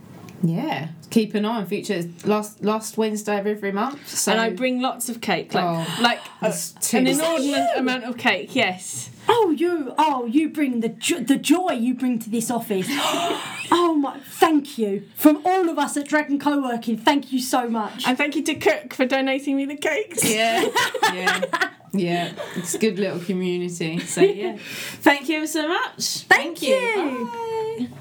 [0.44, 4.08] Yeah, keep an eye on future last last Wednesday of every month.
[4.10, 7.14] So and I bring lots of cake, like Oh, like uh, a, too an much.
[7.14, 8.56] inordinate amount of cake.
[8.56, 9.10] Yes.
[9.28, 9.92] Oh, you!
[9.98, 12.86] Oh, you bring the jo- the joy you bring to this office.
[13.72, 14.20] oh my!
[14.20, 16.98] Thank you from all of us at Dragon Co-working.
[16.98, 18.06] Thank you so much.
[18.08, 20.24] And thank you to Cook for donating me the cakes.
[20.24, 20.70] Yeah,
[21.12, 21.42] yeah,
[21.94, 22.34] yeah.
[22.56, 23.98] It's a good little community.
[24.00, 26.20] So yeah, thank you so much.
[26.28, 27.88] Thank you.
[27.90, 27.98] Bye.